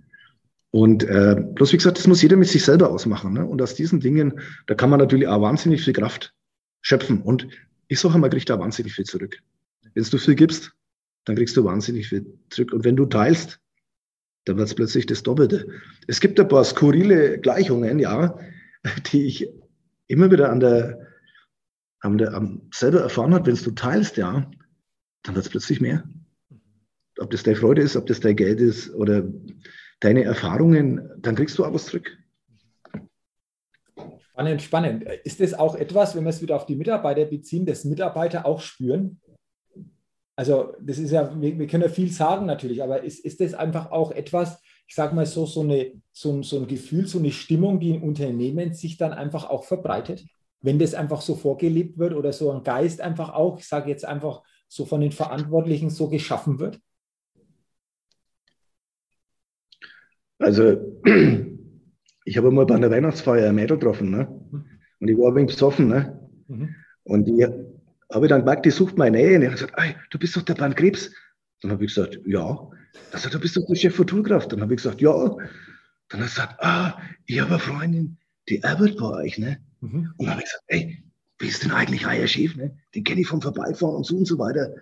[0.71, 3.33] Und äh, bloß wie gesagt, das muss jeder mit sich selber ausmachen.
[3.33, 3.45] Ne?
[3.45, 6.33] Und aus diesen Dingen, da kann man natürlich auch wahnsinnig viel Kraft
[6.83, 7.23] schöpfen.
[7.23, 7.47] Und
[7.87, 9.39] ich sage mal, kriegt da wahnsinnig viel zurück.
[9.95, 10.73] Wenn du viel gibst,
[11.25, 12.73] dann kriegst du wahnsinnig viel zurück.
[12.73, 13.59] Und wenn du teilst,
[14.45, 15.67] dann wird es plötzlich das Doppelte.
[16.07, 18.37] Es gibt ein paar skurrile Gleichungen, ja,
[19.11, 19.49] die ich
[20.07, 21.07] immer wieder an der,
[22.01, 24.51] an der am selber erfahren habe, wenn du teilst, ja,
[25.23, 26.03] dann wird es plötzlich mehr.
[27.19, 29.23] Ob das deine Freude ist, ob das dein Geld ist oder
[30.01, 32.17] deine Erfahrungen, dann kriegst du auch was zurück.
[34.33, 35.03] Spannend, spannend.
[35.23, 38.61] Ist das auch etwas, wenn wir es wieder auf die Mitarbeiter beziehen, das Mitarbeiter auch
[38.61, 39.21] spüren?
[40.35, 43.53] Also, das ist ja, wir, wir können ja viel sagen natürlich, aber ist, ist das
[43.53, 47.31] einfach auch etwas, ich sage mal so, so, eine, so, so ein Gefühl, so eine
[47.31, 50.25] Stimmung, die im Unternehmen sich dann einfach auch verbreitet?
[50.61, 54.05] Wenn das einfach so vorgelebt wird oder so ein Geist einfach auch, ich sage jetzt
[54.05, 56.79] einfach so von den Verantwortlichen so geschaffen wird?
[60.39, 60.77] Also,
[62.25, 64.27] ich habe mal bei einer Weihnachtsfeier ein Mädel getroffen, ne?
[64.51, 64.65] Mhm.
[64.99, 66.29] Und ich war ein wenig besoffen, ne?
[66.47, 66.75] Mhm.
[67.03, 69.35] Und die habe ich dann gemerkt, die sucht meine Nähe.
[69.35, 71.11] Und ich habe gesagt, ey, du bist doch der Bernd Krebs.
[71.61, 72.69] Dann habe ich gesagt, ja.
[73.11, 74.47] Dann sagt, du bist doch der Chef Fotograf.
[74.47, 75.13] Dann habe ich gesagt, ja.
[76.09, 79.59] Dann hat er gesagt, ah, ich habe eine Freundin, die arbeitet bei euch, ne?
[79.81, 80.13] Mhm.
[80.17, 81.03] Und dann habe ich gesagt, ey,
[81.39, 82.77] wie ist denn eigentlich euer Chef, ne?
[82.95, 84.73] Den kenne ich vom Vorbeifahren und so und so weiter.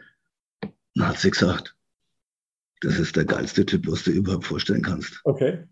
[0.95, 1.75] Dann hat sie gesagt,
[2.81, 5.21] das ist der geilste Typ, was du überhaupt vorstellen kannst.
[5.23, 5.63] Okay.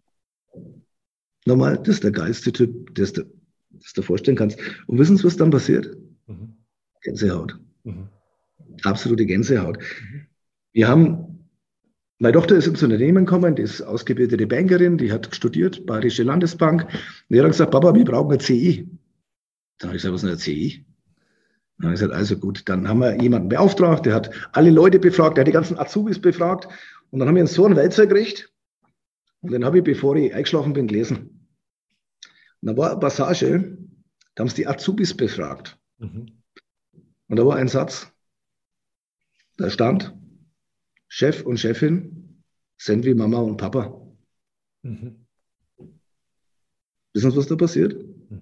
[1.49, 3.23] Nochmal, das ist der geilste Typ, das du,
[3.71, 4.59] das du vorstellen kannst.
[4.85, 5.97] Und wissen Sie, was dann passiert?
[6.27, 6.53] Mhm.
[7.01, 7.59] Gänsehaut.
[7.83, 8.07] Mhm.
[8.83, 9.79] Absolute Gänsehaut.
[9.79, 10.27] Mhm.
[10.73, 11.47] Wir haben,
[12.19, 16.83] meine Tochter ist ins Unternehmen gekommen, die ist ausgebildete Bankerin, die hat studiert, Bayerische Landesbank.
[16.83, 16.93] Und
[17.31, 18.88] die hat gesagt, Papa, wir brauchen ein CI.
[19.79, 20.85] Dann habe ich gesagt, was ist ein CI?
[21.79, 24.99] Dann habe ich gesagt, also gut, dann haben wir jemanden beauftragt, der hat alle Leute
[24.99, 26.67] befragt, der hat die ganzen Azubis befragt
[27.09, 28.53] und dann haben wir so einen Wälzer gekriegt.
[29.41, 31.38] Und den habe ich, bevor ich eingeschlafen bin, gelesen.
[32.61, 33.77] Und da war eine Passage,
[34.35, 35.77] da haben sie die Azubis befragt.
[35.97, 36.41] Mhm.
[37.27, 38.11] Und da war ein Satz,
[39.57, 40.13] da stand,
[41.07, 42.43] Chef und Chefin
[42.77, 44.01] sind wie Mama und Papa.
[44.83, 45.25] Mhm.
[47.13, 47.93] Wissen Sie, was da passiert?
[48.29, 48.41] Mhm.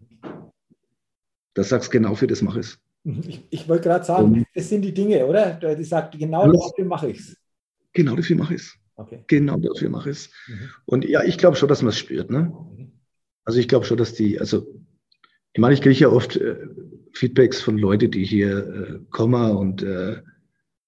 [1.53, 3.23] Das sagst genau für das mache ich mhm.
[3.27, 5.53] Ich, ich wollte gerade sagen, und, das sind die Dinge, oder?
[5.53, 7.38] Die sagt, genau dafür mache ich es.
[7.93, 8.77] Genau dafür mache ich es.
[8.95, 9.23] Okay.
[9.27, 10.30] Genau dafür mache ich es.
[10.47, 10.69] Mhm.
[10.86, 12.30] Und ja, ich glaube schon, dass man es spürt.
[12.30, 12.53] Ne?
[13.48, 14.68] Also ich glaube schon, dass die, also
[15.54, 16.58] ich meine, ich kriege ja oft äh,
[17.14, 20.18] Feedbacks von Leuten, die hier äh, kommen und äh,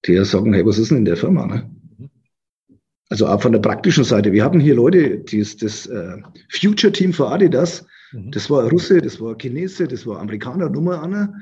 [0.06, 1.48] die ja sagen, hey, was ist denn in der Firma?
[1.48, 1.70] Ne?
[1.98, 2.10] Mhm.
[3.08, 4.34] Also auch von der praktischen Seite.
[4.34, 6.18] Wir hatten hier Leute, die ist das äh,
[6.50, 8.32] Future Team für Adidas, mhm.
[8.32, 11.34] das war Russe, das war Chinese, das war Amerikaner, Nummer einer.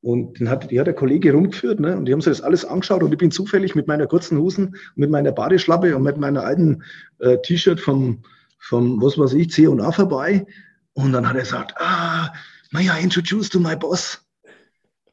[0.00, 1.96] Und den hat, die hat der Kollege rumgeführt, ne?
[1.96, 4.74] Und die haben sich das alles angeschaut und ich bin zufällig mit meiner kurzen Hosen,
[4.96, 6.82] mit meiner Badeschlappe und mit meiner alten
[7.20, 8.22] äh, T-Shirt vom,
[8.58, 10.46] vom, was weiß ich, C und A vorbei.
[10.94, 12.32] Und dann hat er gesagt, ah,
[12.74, 14.24] I introduce to my boss?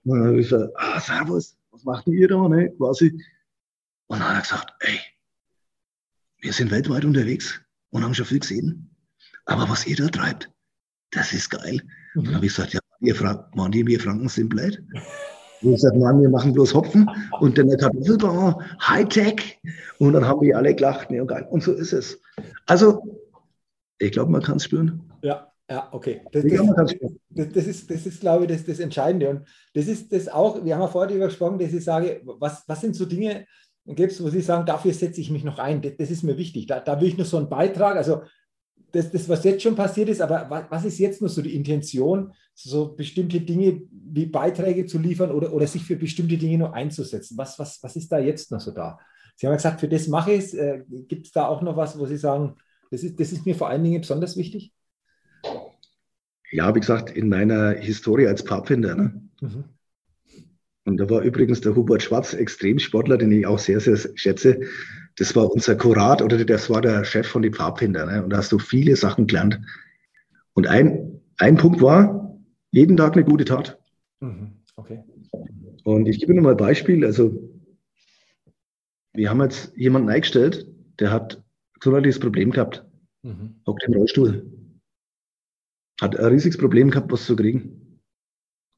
[0.03, 2.71] Und dann habe ich gesagt, ah, servus, was macht ihr da, ne?
[2.77, 3.11] Quasi.
[4.07, 4.99] Und dann hat er gesagt, ey,
[6.39, 8.89] wir sind weltweit unterwegs und haben schon viel gesehen.
[9.45, 10.49] Aber was ihr da treibt,
[11.11, 11.81] das ist geil.
[12.13, 12.19] Mhm.
[12.19, 14.81] Und dann habe ich gesagt, ja, Ihr fragt, man, die wir Franken sind blöd.
[15.61, 17.09] Und ich sage, Mann, wir machen bloß Hopfen
[17.41, 19.59] und dann eine Kartoffelbauer, Hightech.
[19.99, 21.11] Und dann haben wir alle gelacht.
[21.11, 22.17] Ne, und, und so ist es.
[22.65, 23.01] Also,
[24.05, 25.01] ich glaube, man kann es spüren.
[25.21, 26.21] Ja, ja, okay.
[26.31, 29.29] Das, das, das, ist, das ist, glaube ich, das, das Entscheidende.
[29.29, 32.63] Und das ist das auch, wir haben ja vorher darüber gesprochen, dass ich sage, was,
[32.67, 33.45] was sind so Dinge,
[33.85, 35.81] wo Sie sagen, dafür setze ich mich noch ein.
[35.81, 36.67] Das, das ist mir wichtig.
[36.67, 37.95] Da, da will ich noch so einen Beitrag.
[37.95, 38.21] Also
[38.91, 41.55] das, das, was jetzt schon passiert ist, aber was, was ist jetzt noch so die
[41.55, 46.73] Intention, so bestimmte Dinge wie Beiträge zu liefern oder, oder sich für bestimmte Dinge noch
[46.73, 47.37] einzusetzen?
[47.37, 48.99] Was, was, was ist da jetzt noch so da?
[49.35, 50.53] Sie haben ja gesagt, für das mache ich es.
[50.53, 52.55] Äh, Gibt es da auch noch was, wo Sie sagen,
[52.93, 54.71] das ist, das ist mir vor allen Dingen besonders wichtig?
[56.51, 58.93] Ja, wie gesagt, in meiner Historie als Pfadfinder.
[58.93, 59.21] Ne?
[59.41, 59.63] Mhm.
[60.85, 64.59] Und da war übrigens der Hubert Schwarz, Extremsportler, den ich auch sehr, sehr schätze.
[65.15, 68.05] Das war unser Kurat oder das war der Chef von den Pfadfinder.
[68.05, 68.23] Ne?
[68.23, 69.59] Und da hast du viele Sachen gelernt.
[70.53, 72.37] Und ein, ein Punkt war,
[72.69, 73.79] jeden Tag eine gute Tat.
[74.19, 74.51] Mhm.
[74.75, 75.03] Okay.
[75.83, 77.03] Und ich gebe nur mal ein Beispiel.
[77.03, 77.49] Also,
[79.13, 80.67] wir haben jetzt jemanden eingestellt,
[80.99, 81.42] der hat
[81.83, 82.85] gesundheitliches Problem gehabt.
[83.23, 83.55] Mhm.
[83.67, 84.49] Hockt im Rollstuhl.
[85.99, 87.99] Hat ein riesiges Problem gehabt, was zu kriegen.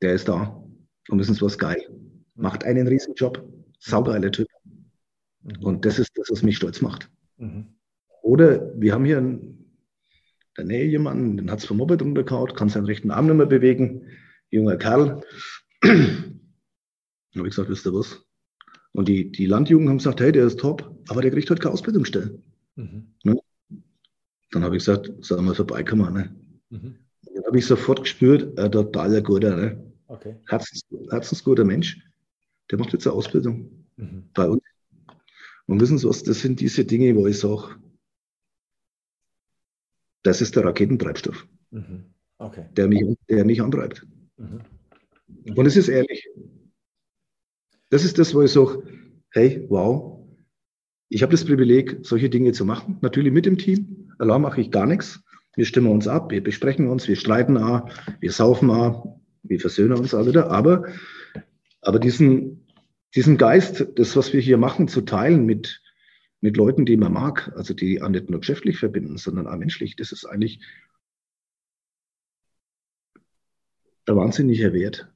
[0.01, 0.63] Der ist da.
[1.09, 1.87] Und wissen Sie was geil?
[2.33, 3.47] Macht einen riesen Job.
[3.79, 4.47] Saugeiler Typ.
[5.43, 5.63] Mhm.
[5.63, 7.11] Und das ist das, was mich stolz macht.
[7.37, 7.67] Mhm.
[8.23, 9.71] Oder wir haben hier in
[10.57, 13.45] der Nähe jemanden, den hat es vom Moped runtergehauen, kann seinen rechten Arm nicht mehr
[13.45, 14.07] bewegen.
[14.49, 15.21] Junger Kerl.
[15.81, 16.39] Dann
[17.35, 18.25] habe ich gesagt, wisst ihr was?
[18.93, 21.73] Und die, die Landjugend haben gesagt, hey, der ist top, aber der kriegt halt keine
[21.73, 22.41] Ausbildungsstelle.
[22.75, 23.07] Mhm.
[23.23, 23.39] Ne?
[24.51, 26.13] Dann habe ich gesagt, sollen wir vorbeikommen.
[26.13, 26.35] Ne?
[26.69, 26.95] Mhm.
[27.33, 29.93] Dann habe ich sofort gespürt, ein totaler guter, ne?
[30.07, 30.35] okay.
[30.47, 31.99] Herzens, herzensguter Mensch,
[32.71, 34.29] der macht jetzt eine Ausbildung mhm.
[34.33, 34.61] bei uns.
[35.67, 37.75] Und wissen Sie was, das sind diese Dinge, wo ich sage,
[40.23, 42.05] das ist der Raketentreibstoff, mhm.
[42.37, 42.65] okay.
[42.75, 44.05] der, mich, der mich antreibt.
[44.37, 44.61] Mhm.
[45.55, 46.27] Und es ist ehrlich.
[47.89, 48.83] Das ist das, wo ich sage,
[49.31, 50.14] hey, wow,
[51.09, 52.97] ich habe das Privileg, solche Dinge zu machen.
[53.01, 54.11] Natürlich mit dem Team.
[54.17, 55.23] Allein mache ich gar nichts.
[55.55, 57.89] Wir stimmen uns ab, wir besprechen uns, wir streiten auch,
[58.19, 60.51] wir saufen auch, wir versöhnen uns auch wieder.
[60.51, 60.85] Aber,
[61.81, 62.67] aber diesen,
[63.15, 65.81] diesen Geist, das, was wir hier machen, zu teilen mit,
[66.41, 69.95] mit Leuten, die man mag, also die auch nicht nur geschäftlich verbinden, sondern auch menschlich,
[69.95, 70.59] das ist eigentlich
[74.07, 75.07] der wahnsinnige Wert.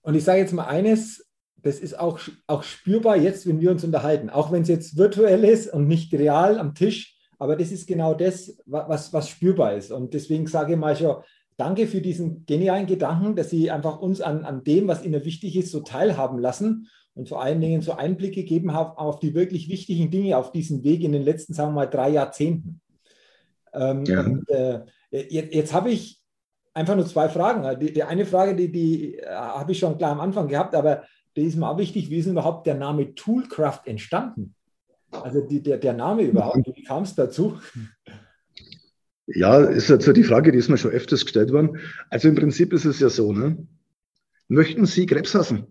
[0.00, 1.26] Und ich sage jetzt mal eines,
[1.64, 5.44] das ist auch, auch spürbar jetzt, wenn wir uns unterhalten, auch wenn es jetzt virtuell
[5.44, 9.90] ist und nicht real am Tisch, aber das ist genau das, was, was spürbar ist.
[9.90, 11.16] Und deswegen sage ich mal schon,
[11.56, 15.56] danke für diesen genialen Gedanken, dass Sie einfach uns an, an dem, was Ihnen wichtig
[15.56, 19.68] ist, so teilhaben lassen und vor allen Dingen so Einblicke gegeben haben auf die wirklich
[19.68, 22.80] wichtigen Dinge auf diesem Weg in den letzten, sagen wir mal, drei Jahrzehnten.
[23.72, 24.20] Ähm, ja.
[24.20, 26.20] und, äh, jetzt, jetzt habe ich
[26.74, 27.80] einfach nur zwei Fragen.
[27.80, 31.04] Die, die eine Frage, die, die äh, habe ich schon klar am Anfang gehabt, aber
[31.36, 32.10] die ist mir auch wichtig.
[32.10, 34.54] Wie ist überhaupt der Name Toolcraft entstanden?
[35.10, 37.58] Also die, der, der Name überhaupt, wie kam es dazu?
[39.26, 41.78] Ja, ist jetzt die Frage, die ist mir schon öfters gestellt worden.
[42.10, 43.66] Also im Prinzip ist es ja so, ne?
[44.48, 45.66] Möchten Sie Krebs hassen?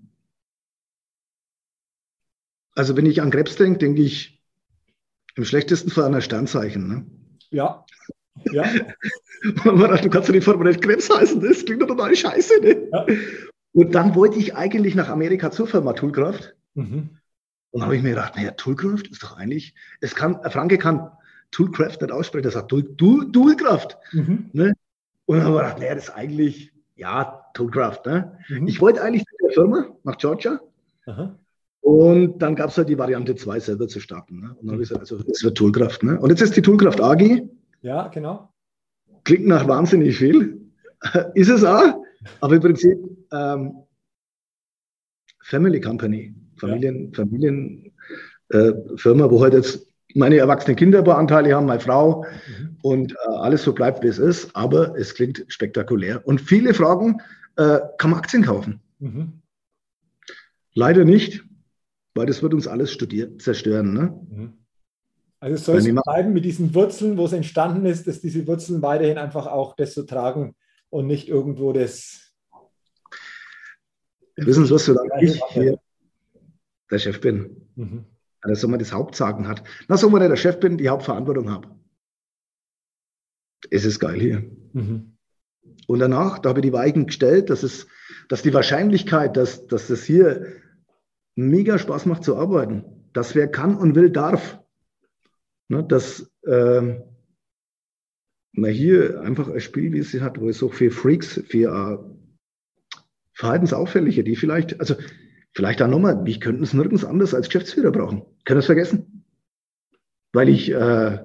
[2.76, 4.42] Also wenn ich an Krebs denke, denke ich
[5.36, 6.88] im schlechtesten Fall an ein Sternzeichen.
[6.88, 7.06] Ne?
[7.52, 7.86] Ja.
[8.52, 8.64] ja.
[9.44, 12.62] du kannst ja nicht formuliert Krebs heißen, das klingt doch total scheiße.
[12.62, 12.90] Ne?
[12.92, 13.06] Ja.
[13.74, 16.56] Und dann wollte ich eigentlich nach Amerika zur Firma Toolcraft.
[16.76, 17.10] Mhm.
[17.72, 21.10] Und dann habe ich mir gedacht, naja, Toolcraft ist doch eigentlich, es kann, Franke kann
[21.52, 23.98] Toolcraft nicht aussprechen, der sagt Tool, Tool, Toolcraft.
[24.12, 24.50] Mhm.
[24.54, 24.74] Ne?
[25.26, 28.02] Und dann habe ich gedacht, naja, das ist eigentlich, ja, Toolcraft.
[28.06, 28.38] Ne?
[28.50, 28.68] Mhm.
[28.68, 30.60] Ich wollte eigentlich zu der Firma nach Georgia.
[31.08, 31.36] Aha.
[31.82, 34.40] Und dann gab es halt die Variante 2 selber zu starten.
[34.40, 34.56] Ne?
[34.56, 36.00] Und dann habe ich gesagt, also es wird Toolcraft.
[36.04, 36.20] Ne?
[36.20, 37.42] Und jetzt ist die Toolcraft AG.
[37.82, 38.54] Ja, genau.
[39.24, 40.62] Klingt nach wahnsinnig viel.
[41.34, 42.03] ist es auch.
[42.42, 42.98] Aber im Prinzip
[43.32, 43.74] ähm,
[45.42, 47.18] Family Company, Familien, ja.
[47.18, 52.78] Familienfirma, äh, wo halt jetzt meine erwachsenen Kinder ein paar Anteile haben, meine Frau mhm.
[52.82, 54.56] und äh, alles so bleibt, wie es ist.
[54.56, 56.26] Aber es klingt spektakulär.
[56.26, 57.20] Und viele fragen,
[57.58, 58.80] äh, kann man Aktien kaufen?
[59.00, 59.42] Mhm.
[60.74, 61.44] Leider nicht,
[62.16, 63.94] weil das wird uns alles studiert, zerstören.
[63.94, 64.20] Ne?
[64.30, 64.54] Mhm.
[65.40, 68.82] Also es soll es bleiben mit diesen Wurzeln, wo es entstanden ist, dass diese Wurzeln
[68.82, 70.56] weiterhin einfach auch das so tragen
[70.94, 72.36] und nicht irgendwo das.
[74.36, 75.80] Wissen Sie was, solange ich hier
[76.92, 78.06] der Chef bin, mhm.
[78.42, 81.68] also man das Hauptsagen hat, na, solange der Chef bin, die Hauptverantwortung habe.
[83.72, 84.44] Es ist geil hier.
[84.74, 85.18] Mhm.
[85.88, 87.88] Und danach, da habe ich die Weichen gestellt, dass, es,
[88.30, 90.46] dass die Wahrscheinlichkeit, dass, dass das hier
[91.36, 94.60] mega Spaß macht zu arbeiten, dass wer kann und will, darf,
[95.70, 97.00] ne, dass äh,
[98.54, 102.98] man hier einfach ein Spiel, wie sie hat, wo es so für Freaks, für äh,
[103.34, 104.96] Verhaltensauffällige, die vielleicht, also
[105.54, 108.24] vielleicht auch nochmal, ich könnte es nirgends anders als Geschäftsführer brauchen.
[108.46, 109.26] Können es vergessen.
[110.32, 111.20] Weil ich äh,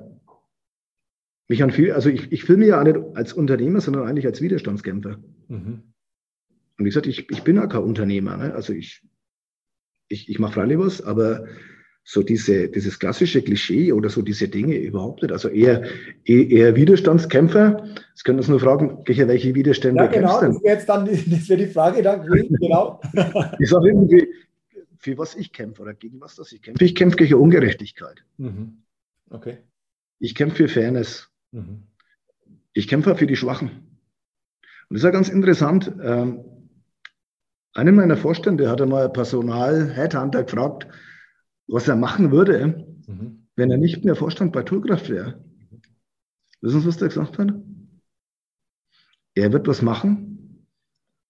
[1.49, 5.19] mich an viel, also ich, ich filme ja nicht als Unternehmer, sondern eigentlich als Widerstandskämpfer.
[5.49, 5.83] Mhm.
[6.79, 8.37] Und wie gesagt, ich, ich bin ja kein Unternehmer.
[8.37, 8.55] Ne?
[8.55, 9.03] Also ich,
[10.09, 11.47] ich, ich mache freilich was, aber
[12.11, 15.31] so diese, dieses klassische Klischee oder so diese Dinge überhaupt nicht.
[15.31, 15.85] Also eher,
[16.25, 17.87] eher Widerstandskämpfer.
[18.09, 21.49] Jetzt können wir uns nur fragen, welche Widerstände ja, genau, das wäre jetzt dann das
[21.51, 22.99] wäre die Frage dann genau.
[23.59, 24.27] ich sage irgendwie,
[24.97, 26.83] für was ich kämpfe oder gegen was das ich kämpfe.
[26.83, 28.25] Ich kämpfe gegen Ungerechtigkeit.
[28.39, 28.79] Mhm.
[29.29, 29.59] Okay.
[30.19, 31.29] Ich kämpfe für Fairness.
[31.53, 31.83] Mhm.
[32.73, 33.69] Ich kämpfe für die Schwachen.
[33.69, 35.93] Und das ist ja ganz interessant.
[36.03, 36.43] Ähm,
[37.75, 40.87] einer meiner Vorstände hat einmal Personal-Headhunter gefragt,
[41.69, 43.47] was er machen würde, mhm.
[43.55, 45.45] wenn er nicht mehr Vorstand bei Toolkraft wäre.
[46.61, 47.53] Wissen Sie, was der gesagt hat?
[49.35, 50.67] Er wird was machen,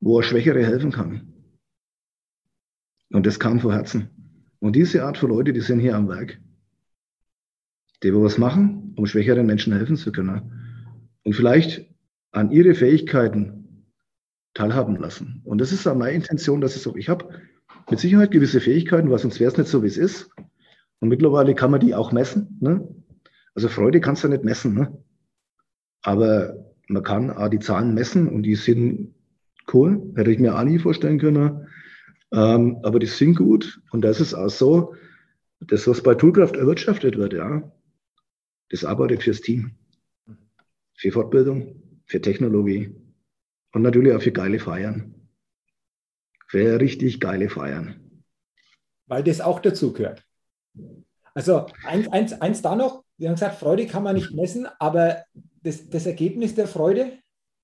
[0.00, 1.34] wo er Schwächere helfen kann.
[3.10, 4.08] Und das kam von Herzen.
[4.60, 6.40] Und diese Art von Leute, die sind hier am Werk.
[8.02, 10.52] Die will was machen, um schwächeren Menschen helfen zu können.
[11.24, 11.86] Und vielleicht
[12.30, 13.84] an ihre Fähigkeiten
[14.54, 15.42] teilhaben lassen.
[15.44, 17.28] Und das ist auch meine Intention, dass ich so, ich habe
[17.90, 20.30] mit Sicherheit gewisse Fähigkeiten, weil sonst wäre es nicht so, wie es ist.
[21.00, 22.58] Und mittlerweile kann man die auch messen.
[22.60, 22.88] Ne?
[23.54, 24.74] Also Freude kannst du nicht messen.
[24.74, 24.96] Ne?
[26.02, 26.56] Aber
[26.88, 29.14] man kann auch die Zahlen messen und die sind
[29.72, 30.12] cool.
[30.16, 31.66] Hätte ich mir auch nie vorstellen können.
[32.32, 33.80] Ähm, aber die sind gut.
[33.90, 34.94] Und das ist auch so,
[35.60, 37.72] das, was bei Toolcraft erwirtschaftet wird, ja,
[38.70, 39.72] das arbeitet fürs Team.
[40.94, 42.94] Für Fortbildung, für Technologie
[43.72, 45.14] und natürlich auch für geile Feiern.
[46.48, 48.22] Für richtig geile Feiern.
[49.06, 50.24] Weil das auch dazu gehört.
[51.34, 55.24] Also eins, eins, eins da noch, wir haben gesagt, Freude kann man nicht messen, aber
[55.62, 57.12] das, das Ergebnis der Freude,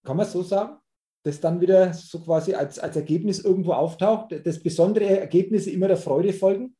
[0.05, 0.77] kann man so sagen,
[1.23, 5.97] das dann wieder so quasi als, als Ergebnis irgendwo auftaucht, das besondere Ergebnisse immer der
[5.97, 6.77] Freude folgen?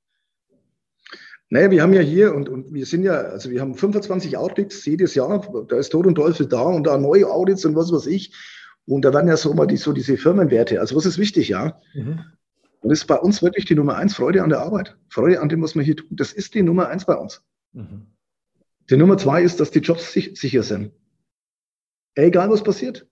[1.49, 4.85] Naja, wir haben ja hier und, und wir sind ja, also wir haben 25 Audits
[4.85, 8.07] jedes Jahr, da ist Tod und Teufel da und da neue Audits und was weiß
[8.07, 8.35] ich.
[8.87, 10.81] Und da werden ja so mal die, so diese Firmenwerte.
[10.81, 11.81] Also was ist wichtig, ja?
[11.95, 12.21] Mhm.
[12.81, 14.97] Und das ist bei uns wirklich die Nummer eins, Freude an der Arbeit.
[15.09, 16.09] Freude an dem, was wir hier tun.
[16.11, 17.43] Das ist die Nummer eins bei uns.
[17.73, 18.09] Mhm.
[18.91, 20.93] Die Nummer zwei ist, dass die Jobs sich, sicher sind.
[22.15, 23.07] Egal was passiert.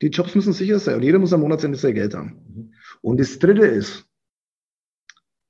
[0.00, 2.42] Die Jobs müssen sicher sein und jeder muss am Monatsende sein Geld haben.
[2.48, 2.74] Mhm.
[3.02, 4.06] Und das dritte ist,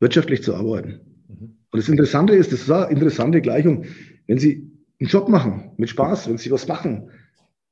[0.01, 1.01] wirtschaftlich zu arbeiten.
[1.29, 1.57] Mhm.
[1.71, 3.87] Und das Interessante ist, das ist eine interessante Gleichung,
[4.27, 7.11] wenn Sie einen Job machen, mit Spaß, wenn Sie was machen,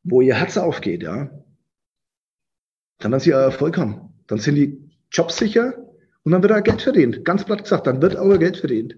[0.04, 1.30] wo Ihr Herz aufgeht, ja,
[3.00, 4.14] dann werden Sie Erfolg haben.
[4.26, 4.78] Dann sind die
[5.10, 5.74] Jobs sicher
[6.22, 7.24] und dann wird auch Geld verdient.
[7.24, 8.96] Ganz platt gesagt, dann wird auch Geld verdient.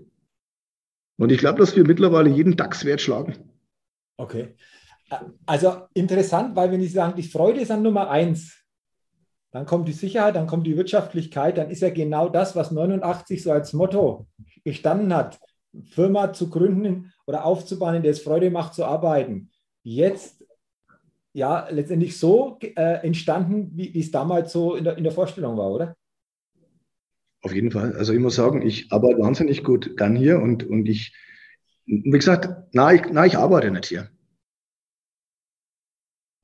[1.19, 3.35] Und ich glaube, dass wir mittlerweile jeden DAX-Wert schlagen.
[4.17, 4.57] Okay.
[5.47, 8.59] Also interessant, weil wenn Sie sagen, die Freude ist an Nummer eins,
[9.51, 13.43] dann kommt die Sicherheit, dann kommt die Wirtschaftlichkeit, dann ist ja genau das, was 89
[13.43, 14.27] so als Motto
[14.65, 15.39] gestanden hat,
[15.91, 19.51] Firma zu gründen oder aufzubauen, in der es Freude macht zu arbeiten.
[19.83, 20.42] Jetzt
[21.33, 25.71] ja letztendlich so äh, entstanden, wie es damals so in der, in der Vorstellung war,
[25.71, 25.97] oder?
[27.43, 27.97] Auf jeden Fall.
[27.97, 31.15] Also ich muss sagen, ich arbeite wahnsinnig gut gern hier und, und ich,
[31.87, 34.09] wie gesagt, na ich, na, ich arbeite nicht hier.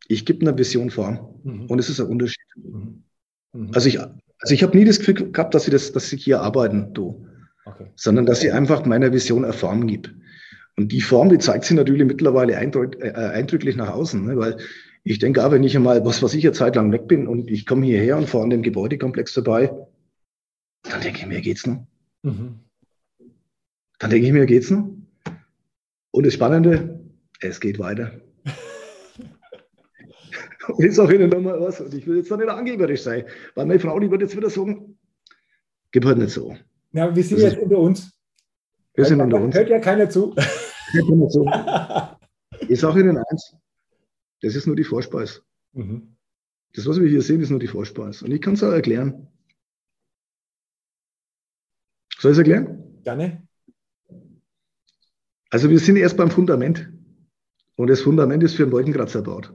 [0.09, 1.67] Ich gebe eine Vision vor mhm.
[1.67, 2.45] und es ist ein Unterschied.
[2.57, 3.05] Mhm.
[3.53, 3.71] Mhm.
[3.75, 6.41] Also ich, also ich habe nie das Gefühl gehabt, dass ich, das, dass ich hier
[6.41, 7.15] arbeiten tue,
[7.65, 7.91] okay.
[7.95, 10.11] sondern dass ich einfach meiner Vision eine Form gebe.
[10.79, 14.37] Und die Form, die zeigt sich natürlich mittlerweile eindrück, äh, eindrücklich nach außen, ne?
[14.37, 14.59] weil
[15.03, 17.51] ich denke auch, wenn ich einmal, was was ich eine Zeit lang weg bin und
[17.51, 19.73] ich komme hierher und fahre an dem Gebäudekomplex vorbei,
[20.85, 21.85] dann denke ich mir, geht's noch?
[22.23, 22.61] Mhm.
[23.99, 24.89] Dann denke ich mir, geht's noch?
[26.13, 27.01] Und das Spannende,
[27.41, 28.13] es geht weiter.
[30.69, 33.25] Und jetzt sage ich Ihnen nochmal was, und ich will jetzt da nicht angeberisch sein,
[33.55, 34.99] weil meine Frau, die wird jetzt wieder sagen,
[35.91, 36.55] gib halt nicht so.
[36.93, 38.13] Ja, wir sind das jetzt unter uns.
[38.95, 39.55] Wir sind unter uns.
[39.55, 40.37] Hört ja keiner zu.
[42.69, 43.57] Ich sage Ihnen eins,
[44.41, 45.43] das ist nur die Vorspeise.
[45.73, 46.17] Mhm.
[46.75, 48.25] Das, was wir hier sehen, ist nur die Vorspeise.
[48.25, 49.29] Und ich kann es auch erklären.
[52.19, 53.03] Soll ich es erklären?
[53.05, 53.47] Gerne.
[55.51, 56.93] Also wir sind erst beim Fundament.
[57.77, 59.55] Und das Fundament ist für einen Wolkenkratzer erbaut.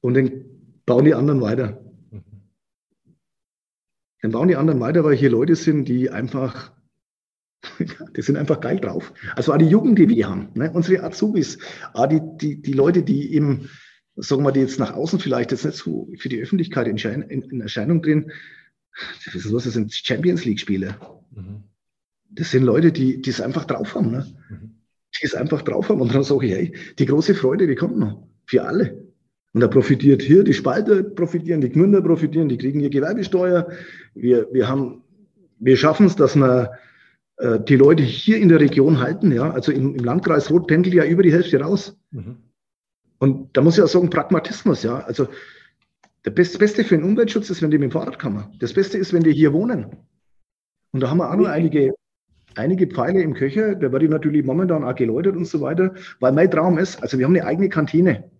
[0.00, 0.44] Und dann
[0.86, 1.84] bauen die anderen weiter.
[4.22, 6.72] Dann bauen die anderen weiter, weil hier Leute sind, die einfach,
[8.16, 9.12] die sind einfach geil drauf.
[9.36, 10.70] Also auch die Jugend, die wir haben, ne?
[10.72, 11.58] unsere Azubis,
[11.92, 13.68] auch die, die, die Leute, die eben,
[14.16, 17.42] sagen wir, die jetzt nach außen vielleicht jetzt nicht so für die Öffentlichkeit in, in,
[17.42, 18.30] in Erscheinung drehen,
[19.24, 20.96] das ist was, das sind Champions League-Spiele.
[21.34, 21.64] Mhm.
[22.30, 24.10] Das sind Leute, die, die es einfach drauf haben.
[24.10, 24.26] Ne?
[24.50, 24.74] Mhm.
[25.20, 26.00] Die es einfach drauf haben.
[26.00, 28.26] Und dann sage ich, hey, die große Freude, die kommt noch.
[28.46, 29.08] Für alle.
[29.52, 33.68] Und da profitiert hier, die Spalter profitieren, die Gmünder profitieren, die kriegen hier Gewerbesteuer.
[34.14, 35.02] Wir, wir haben,
[35.58, 36.72] wir schaffen es, dass wir
[37.38, 39.32] äh, die Leute hier in der Region halten.
[39.32, 41.96] Ja, also im, im Landkreis Rot pendelt ja über die Hälfte raus.
[42.10, 42.36] Mhm.
[43.18, 44.98] Und da muss ich auch sagen, Pragmatismus, ja.
[44.98, 45.28] Also
[46.24, 48.44] der Best, Beste für den Umweltschutz ist, wenn die mit dem Fahrrad kommen.
[48.60, 49.86] Das Beste ist, wenn die hier wohnen.
[50.92, 51.94] Und da haben wir auch noch einige,
[52.54, 53.74] einige Pfeile im Köcher.
[53.74, 57.18] Da werde ich natürlich momentan auch geläutert und so weiter, weil mein Traum ist, also
[57.18, 58.30] wir haben eine eigene Kantine.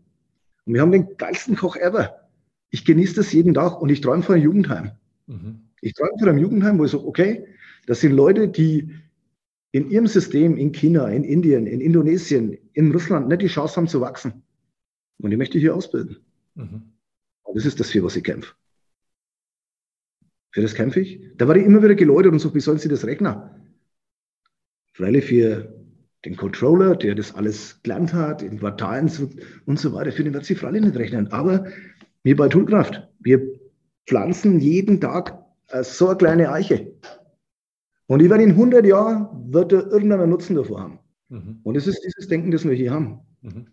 [0.65, 2.29] Und wir haben den geilsten Koch ever.
[2.71, 4.91] Ich genieße das jeden Tag und ich träume von einem Jugendheim.
[5.27, 5.61] Mhm.
[5.81, 7.47] Ich träume von einem Jugendheim, wo ich sage, okay,
[7.89, 8.95] das sind Leute, die
[9.73, 13.89] in ihrem System in China, in Indien, in Indonesien, in Russland nicht die Chance haben
[13.89, 14.43] zu wachsen.
[15.19, 16.19] Und die möchte ich hier ausbilden.
[16.55, 16.83] Mhm.
[17.45, 18.55] Und das ist das, für was ich kämpfe.
[20.51, 21.19] Für das kämpfe ich.
[21.39, 23.37] Da war ich immer wieder geläutert und so, wie sollen Sie das rechnen?
[24.93, 25.75] Freilich für
[26.27, 29.11] den Controller, der das alles gelernt hat, in Quartalen
[29.65, 31.29] und so weiter, für den wird sie freilich nicht rechnen.
[31.29, 31.67] Aber
[32.23, 33.41] wir bei Toolkraft, wir
[34.07, 35.43] pflanzen jeden Tag
[35.83, 36.93] so eine kleine Eiche.
[38.09, 40.99] Und ich werde in 100 Jahren, wird er irgendeinen Nutzen davor haben.
[41.29, 41.61] Mhm.
[41.63, 43.21] Und es ist dieses Denken, das wir hier haben.
[43.43, 43.67] Mhm.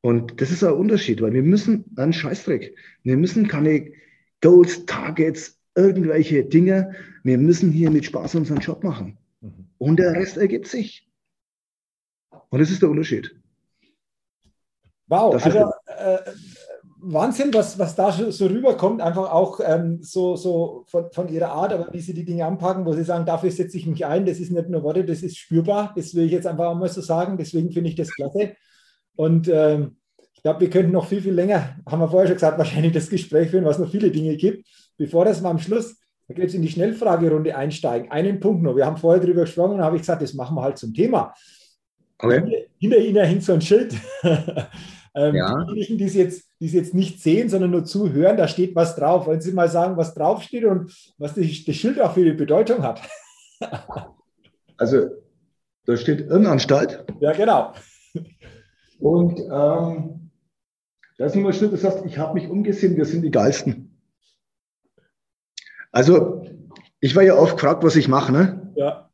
[0.00, 2.74] Und das ist ein Unterschied, weil wir müssen einen Scheißdreck.
[3.02, 3.92] Wir müssen keine
[4.40, 6.94] Goals, Targets, irgendwelche Dinge.
[7.22, 9.18] Wir müssen hier mit Spaß unseren Job machen.
[9.42, 9.66] Mhm.
[9.76, 11.06] Und der Rest ergibt sich.
[12.48, 13.38] Und das ist der Unterschied.
[15.06, 16.30] Wow, das also äh,
[17.00, 21.72] Wahnsinn, was, was da so rüberkommt, einfach auch ähm, so, so von, von, ihrer Art,
[21.72, 24.40] aber wie sie die Dinge anpacken, wo sie sagen, dafür setze ich mich ein, das
[24.40, 27.36] ist nicht nur Worte, das ist spürbar, das will ich jetzt einfach mal so sagen,
[27.38, 28.56] deswegen finde ich das klasse.
[29.14, 29.96] Und ähm,
[30.34, 33.08] ich glaube, wir könnten noch viel, viel länger, haben wir vorher schon gesagt, wahrscheinlich das
[33.08, 34.66] Gespräch führen, was noch viele Dinge gibt.
[34.96, 35.96] Bevor das mal am Schluss,
[36.26, 38.10] da geht es in die Schnellfragerunde einsteigen.
[38.10, 40.62] Einen Punkt noch, wir haben vorher darüber gesprochen und habe ich gesagt, das machen wir
[40.62, 41.32] halt zum Thema.
[42.18, 42.66] Okay.
[42.78, 43.94] Hinter Ihnen hängt so ein Schild.
[45.14, 45.64] ähm, ja.
[45.64, 48.96] Diejenigen, die es, jetzt, die es jetzt nicht sehen, sondern nur zuhören, da steht was
[48.96, 49.26] drauf.
[49.26, 53.00] Wollen Sie mal sagen, was draufsteht und was das Schild auch für die Bedeutung hat?
[54.76, 55.08] also,
[55.86, 57.04] da steht Irrenanstalt.
[57.20, 57.72] Ja, genau.
[58.98, 60.30] Und ähm,
[61.16, 63.98] da ist immer schön, das heißt, ich habe mich umgesehen, wir sind die Geilsten.
[65.90, 66.44] Also,
[67.00, 68.72] ich war ja oft gefragt, was ich mache, ne?
[68.76, 69.10] Ja.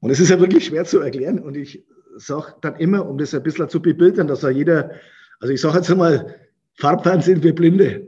[0.00, 1.38] Und es ist ja wirklich schwer zu erklären.
[1.38, 1.84] Und ich
[2.20, 4.90] sage dann immer, um das ein bisschen zu bebildern, dass ja jeder,
[5.40, 6.36] also ich sage jetzt einmal,
[6.74, 8.06] Farbfern sind wir Blinde.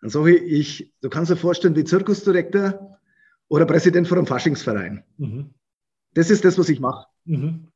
[0.00, 2.98] Dann sage ich, ich, du kannst dir vorstellen, wie Zirkusdirektor
[3.48, 5.02] oder Präsident von einem Faschingsverein.
[5.16, 5.50] Mhm.
[6.14, 7.06] Das ist das, was ich mache.
[7.24, 7.68] Mhm.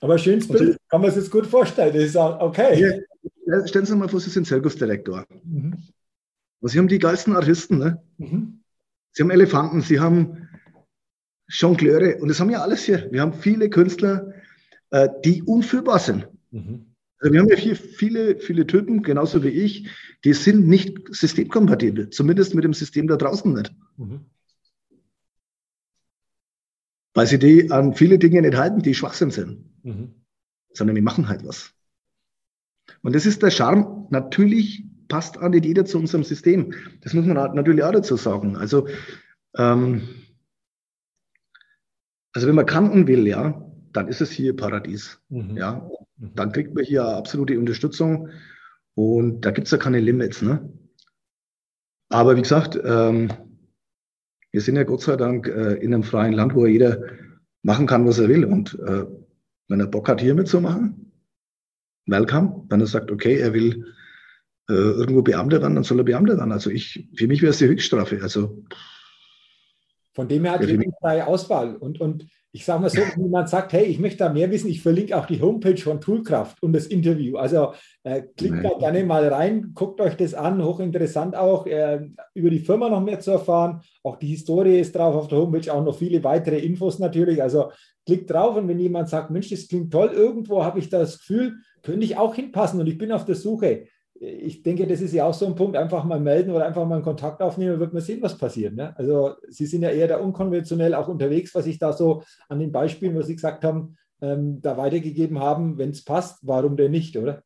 [0.00, 1.94] Aber schönes Bild, kann man sich jetzt gut vorstellen.
[1.94, 3.02] Das ist auch okay.
[3.46, 5.26] Ja, stellen Sie mal vor, Sie sind Zirkusdirektor.
[5.44, 5.78] Mhm.
[6.60, 7.78] Und Sie haben die geilsten Artisten.
[7.78, 8.02] Ne?
[8.18, 8.60] Mhm.
[9.12, 10.48] Sie haben Elefanten, Sie haben
[11.48, 13.08] Jongleure und das haben wir alles hier.
[13.10, 14.32] Wir haben viele Künstler,
[14.92, 16.28] äh, die unführbar sind.
[16.50, 16.94] Mhm.
[17.18, 19.88] Also wir haben ja hier viele, viele Typen, genauso wie ich,
[20.24, 23.74] die sind nicht systemkompatibel, zumindest mit dem System da draußen nicht.
[23.96, 24.26] Mhm.
[27.14, 29.64] Weil sie die an viele Dinge nicht halten, die Schwachsinn sind.
[29.82, 30.14] Mhm.
[30.72, 31.72] Sondern wir machen halt was.
[33.02, 34.08] Und das ist der Charme.
[34.10, 36.74] Natürlich passt auch nicht jeder zu unserem System.
[37.02, 38.56] Das muss man natürlich auch dazu sagen.
[38.56, 38.88] Also,
[39.56, 40.08] ähm,
[42.32, 45.20] also wenn man kann und will, ja, dann ist es hier Paradies.
[45.28, 45.56] Mhm.
[45.56, 45.88] Ja,
[46.18, 46.34] mhm.
[46.34, 48.28] dann kriegt man hier absolute Unterstützung
[48.94, 50.42] und da gibt es ja keine Limits.
[50.42, 50.68] Ne?
[52.08, 53.30] Aber wie gesagt, ähm,
[54.50, 57.02] wir sind ja Gott sei Dank äh, in einem freien Land, wo jeder
[57.62, 58.44] machen kann, was er will.
[58.44, 59.06] Und äh,
[59.68, 61.12] wenn er Bock hat, hier mitzumachen,
[62.06, 62.66] welcome.
[62.68, 63.94] Wenn er sagt, okay, er will
[64.68, 66.52] äh, irgendwo Beamter werden, dann soll er Beamter werden.
[66.52, 68.20] Also ich, für mich wäre es die Höchststrafe.
[68.22, 68.62] Also
[70.14, 71.76] von dem her hat jeder freie Auswahl.
[71.76, 74.68] Und, und ich sage mal so, wenn jemand sagt, hey, ich möchte da mehr wissen,
[74.68, 77.38] ich verlinke auch die Homepage von Toolkraft und das Interview.
[77.38, 82.50] Also äh, klickt da gerne mal rein, guckt euch das an, hochinteressant auch, äh, über
[82.50, 83.80] die Firma noch mehr zu erfahren.
[84.02, 87.42] Auch die Historie ist drauf auf der Homepage, auch noch viele weitere Infos natürlich.
[87.42, 87.72] Also
[88.04, 91.54] klickt drauf und wenn jemand sagt, Mensch, das klingt toll, irgendwo habe ich das Gefühl,
[91.82, 93.86] könnte ich auch hinpassen und ich bin auf der Suche
[94.22, 96.96] ich denke, das ist ja auch so ein Punkt, einfach mal melden oder einfach mal
[96.96, 98.74] einen Kontakt aufnehmen, wird man sehen, was passiert.
[98.74, 98.96] Ne?
[98.96, 102.70] Also Sie sind ja eher da unkonventionell auch unterwegs, was ich da so an den
[102.70, 107.16] Beispielen, was Sie gesagt haben, ähm, da weitergegeben haben, wenn es passt, warum denn nicht,
[107.16, 107.42] oder?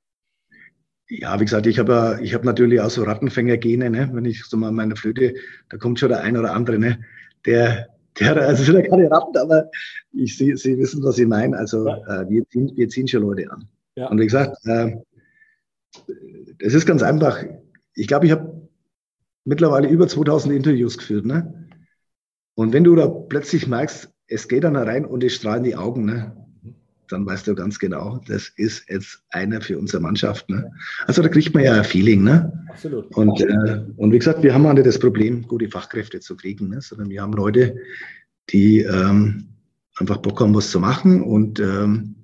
[1.08, 4.10] Ja, wie gesagt, ich habe ich hab natürlich auch so Rattenfänger-Gene, ne?
[4.12, 5.34] wenn ich so mal meine Flöte,
[5.70, 6.98] da kommt schon der ein oder andere, ne?
[7.46, 7.86] der,
[8.20, 9.70] der, also sind ja keine Ratten, aber
[10.12, 11.56] ich, Sie, Sie wissen, was ich meine.
[11.56, 12.22] Also ja.
[12.22, 13.66] äh, wir, ziehen, wir ziehen schon Leute an.
[13.94, 14.08] Ja.
[14.08, 14.96] Und wie gesagt, äh,
[16.58, 17.42] es ist ganz einfach.
[17.94, 18.68] Ich glaube, ich habe
[19.44, 21.24] mittlerweile über 2000 Interviews geführt.
[21.24, 21.68] Ne?
[22.54, 26.04] Und wenn du da plötzlich merkst, es geht dann rein und es strahlen die Augen,
[26.04, 26.36] ne?
[27.08, 30.50] dann weißt du ganz genau, das ist jetzt einer für unsere Mannschaft.
[30.50, 30.72] Ne?
[31.06, 32.24] Also da kriegt man ja ein Feeling.
[32.24, 32.52] Ne?
[32.68, 33.14] Absolut.
[33.16, 36.68] Und, äh, und wie gesagt, wir haben auch nicht das Problem, gute Fachkräfte zu kriegen,
[36.68, 36.80] ne?
[36.80, 37.76] sondern wir haben Leute,
[38.50, 39.48] die ähm,
[39.96, 42.15] einfach Bock haben, was zu machen und ähm,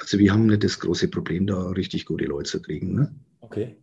[0.00, 2.94] also wir haben nicht das große Problem, da richtig gute Leute zu kriegen.
[2.94, 3.14] Ne?
[3.40, 3.76] Okay.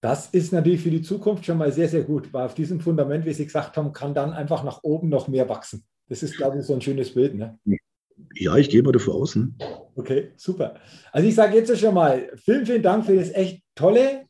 [0.00, 3.24] Das ist natürlich für die Zukunft schon mal sehr, sehr gut, weil auf diesem Fundament,
[3.24, 5.82] wie Sie gesagt haben, kann dann einfach nach oben noch mehr wachsen.
[6.08, 7.34] Das ist, glaube ich, so ein schönes Bild.
[7.34, 7.58] Ne?
[8.34, 9.34] Ja, ich gehe mal davon aus.
[9.34, 9.54] Ne?
[9.94, 10.74] Okay, super.
[11.10, 14.26] Also ich sage jetzt schon mal, vielen, vielen Dank für das echt tolle,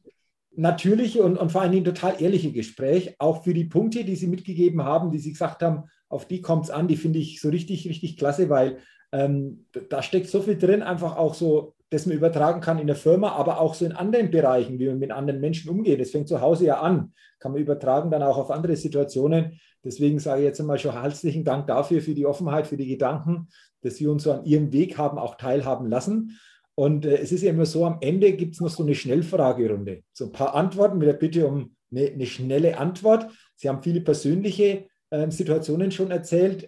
[0.57, 3.17] natürliche und, und vor allen Dingen total ehrliche Gespräch.
[3.19, 6.67] Auch für die Punkte, die Sie mitgegeben haben, die Sie gesagt haben, auf die kommt
[6.67, 8.79] es an, die finde ich so richtig, richtig klasse, weil
[9.15, 12.97] ähm, da steckt so viel drin, einfach auch so, dass man übertragen kann in der
[12.97, 16.01] Firma, aber auch so in anderen Bereichen, wie man mit anderen Menschen umgeht.
[16.01, 19.61] Das fängt zu Hause ja an, kann man übertragen dann auch auf andere Situationen.
[19.85, 23.49] Deswegen sage ich jetzt einmal schon herzlichen Dank dafür, für die Offenheit, für die Gedanken,
[23.83, 26.41] dass Sie uns so an Ihrem Weg haben auch teilhaben lassen.
[26.75, 30.03] Und äh, es ist ja immer so, am Ende gibt es noch so eine Schnellfragerunde.
[30.13, 33.29] So ein paar Antworten mit der Bitte um eine, eine schnelle Antwort.
[33.55, 36.67] Sie haben viele persönliche äh, Situationen schon erzählt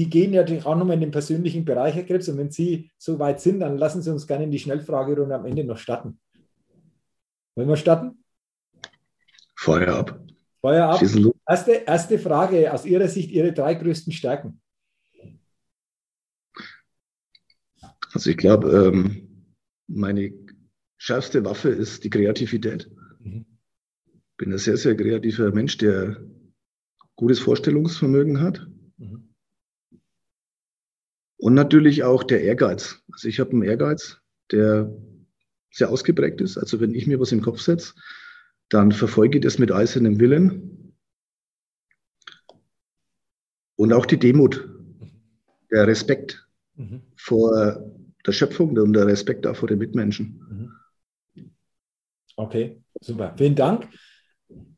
[0.00, 2.26] die gehen ja auch nochmal in den persönlichen Bereich, Herr Krebs.
[2.30, 5.44] Und wenn Sie so weit sind, dann lassen Sie uns gerne in die Schnellfragerunde am
[5.44, 6.18] Ende noch starten.
[7.54, 8.24] Wollen wir starten?
[9.54, 10.18] Feuer ab.
[10.62, 11.02] Feuer ab.
[11.46, 14.62] Erste, erste Frage aus Ihrer Sicht, Ihre drei größten Stärken.
[18.14, 19.44] Also ich glaube, ähm,
[19.86, 20.32] meine
[20.96, 22.90] schärfste Waffe ist die Kreativität.
[23.18, 23.44] Mhm.
[24.38, 26.16] Bin ein sehr, sehr kreativer Mensch, der
[27.16, 28.66] gutes Vorstellungsvermögen hat.
[31.40, 33.02] Und natürlich auch der Ehrgeiz.
[33.10, 34.18] Also ich habe einen Ehrgeiz,
[34.52, 34.94] der
[35.70, 36.58] sehr ausgeprägt ist.
[36.58, 37.94] Also wenn ich mir was im Kopf setze,
[38.68, 40.94] dann verfolge ich das mit eisernem Willen.
[43.76, 44.68] Und auch die Demut,
[45.70, 47.00] der Respekt mhm.
[47.16, 47.82] vor
[48.26, 50.74] der Schöpfung und der Respekt auch vor den Mitmenschen.
[51.34, 51.52] Mhm.
[52.36, 53.34] Okay, super.
[53.38, 53.88] Vielen Dank.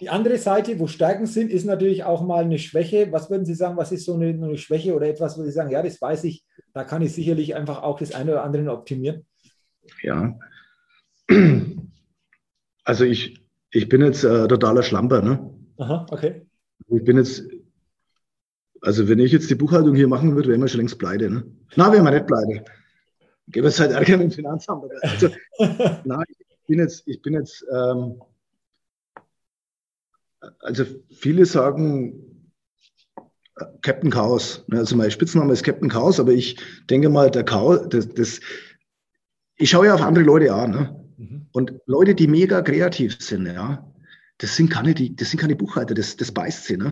[0.00, 3.10] Die andere Seite, wo Stärken sind, ist natürlich auch mal eine Schwäche.
[3.10, 5.70] Was würden Sie sagen, was ist so eine, eine, Schwäche oder etwas, wo Sie sagen,
[5.70, 6.44] ja, das weiß ich,
[6.74, 9.24] da kann ich sicherlich einfach auch das eine oder andere optimieren?
[10.02, 10.38] Ja.
[12.84, 15.54] Also ich, ich bin jetzt äh, totaler Schlamper, ne?
[15.78, 16.44] Aha, okay.
[16.88, 17.44] Ich bin jetzt,
[18.80, 21.44] also wenn ich jetzt die Buchhaltung hier machen würde, wären wir schon längst pleite, ne?
[21.76, 22.64] Na, wären wir nicht pleite.
[23.46, 24.90] Gäbe es halt Ärger mit dem Finanzamt.
[25.02, 25.28] Also,
[26.04, 26.24] nein,
[26.72, 28.20] bin jetzt, ich bin jetzt, ähm,
[30.60, 32.48] also viele sagen
[33.82, 34.64] Captain Chaos.
[34.68, 34.78] Ne?
[34.78, 36.56] Also mein Spitzname ist Captain Chaos, aber ich
[36.90, 38.40] denke mal, der Chaos, das, das
[39.56, 40.70] ich schaue ja auf andere Leute an.
[40.70, 41.04] Ne?
[41.18, 41.46] Mhm.
[41.52, 43.92] Und Leute, die mega kreativ sind, ja,
[44.38, 46.76] das sind keine, die, das sind keine Buchhalter, das, das beißt sie.
[46.76, 46.90] Ne?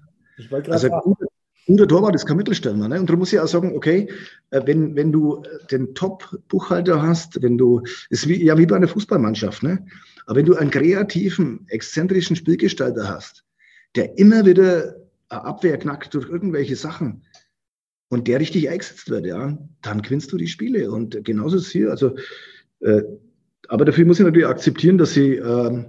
[0.68, 1.26] also guter,
[1.66, 2.88] guter Torwart ist kein Mittelstürmer.
[2.88, 3.00] Ne?
[3.00, 4.08] Und darum muss ich auch sagen, okay,
[4.50, 8.88] äh, wenn, wenn du den Top-Buchhalter hast, wenn du, ist wie, ja wie bei einer
[8.88, 9.84] Fußballmannschaft, ne?
[10.30, 13.44] Aber wenn du einen kreativen, exzentrischen Spielgestalter hast,
[13.96, 14.94] der immer wieder
[15.28, 17.24] Abwehr knackt durch irgendwelche Sachen
[18.10, 20.92] und der richtig eingesetzt wird, ja, dann gewinnst du die Spiele.
[20.92, 21.90] Und genauso ist es hier.
[21.90, 22.14] Also,
[22.78, 23.02] äh,
[23.66, 25.84] aber dafür muss ich natürlich akzeptieren, dass ich äh,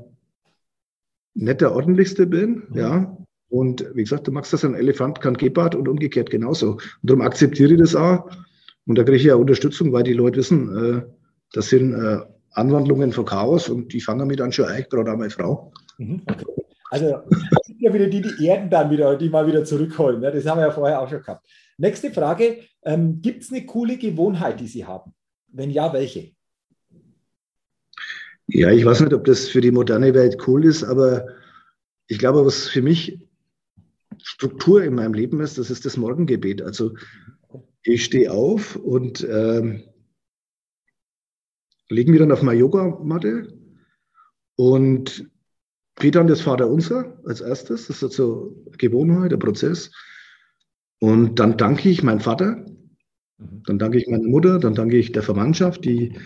[1.35, 2.75] nicht der ordentlichste bin, mhm.
[2.75, 3.17] ja.
[3.47, 6.71] Und wie gesagt, du magst das ein Elefant kann Gepard und umgekehrt genauso.
[6.71, 8.27] Und darum akzeptiere ich das auch.
[8.87, 11.01] Und da kriege ich ja Unterstützung, weil die Leute wissen, äh,
[11.53, 12.21] das sind äh,
[12.51, 15.71] Anwandlungen von Chaos und die fangen mich dann schon ein, gerade auch meine Frau.
[15.97, 16.21] Mhm.
[16.89, 17.21] Also
[17.81, 20.21] ja wieder die, die Erden dann wieder, die mal wieder zurückholen.
[20.21, 20.31] Ne?
[20.31, 21.47] Das haben wir ja vorher auch schon gehabt.
[21.77, 25.13] Nächste Frage: ähm, Gibt es eine coole Gewohnheit, die Sie haben?
[25.47, 26.31] Wenn ja, welche?
[28.47, 31.27] Ja, ich weiß nicht, ob das für die moderne Welt cool ist, aber
[32.07, 33.19] ich glaube, was für mich
[34.21, 36.61] Struktur in meinem Leben ist, das ist das Morgengebet.
[36.61, 36.93] Also
[37.83, 39.83] ich stehe auf und ähm,
[41.91, 43.53] lege mich dann auf meine Yogamatte
[44.55, 45.29] und
[45.95, 47.87] bete dann das Vaterunser als erstes.
[47.87, 49.91] Das ist so eine Gewohnheit, ein Prozess.
[50.99, 52.65] Und dann danke ich meinem Vater,
[53.37, 53.63] mhm.
[53.65, 56.17] dann danke ich meiner Mutter, dann danke ich der Verwandtschaft, die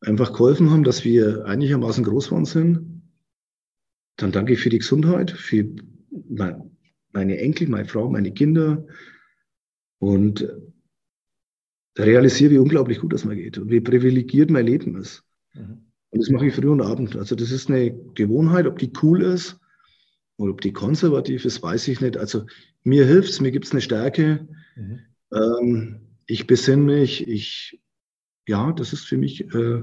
[0.00, 3.02] einfach geholfen haben, dass wir einigermaßen groß geworden sind.
[4.16, 5.64] Dann danke ich für die Gesundheit, für
[6.28, 6.76] mein,
[7.12, 8.84] meine Enkel, meine Frau, meine Kinder
[10.00, 10.48] und
[11.98, 15.24] realisiere, wie unglaublich gut das mir geht und wie privilegiert mein Leben ist.
[15.54, 15.84] Mhm.
[16.10, 17.16] Und das mache ich früh und abend.
[17.16, 19.58] Also das ist eine Gewohnheit, ob die cool ist
[20.36, 22.16] oder ob die konservativ ist, weiß ich nicht.
[22.16, 22.46] Also
[22.82, 24.48] mir hilft es, mir gibt es eine Stärke.
[24.76, 25.00] Mhm.
[25.32, 27.80] Ähm, ich besinne mich, ich,
[28.46, 29.82] ja, das ist für mich, äh,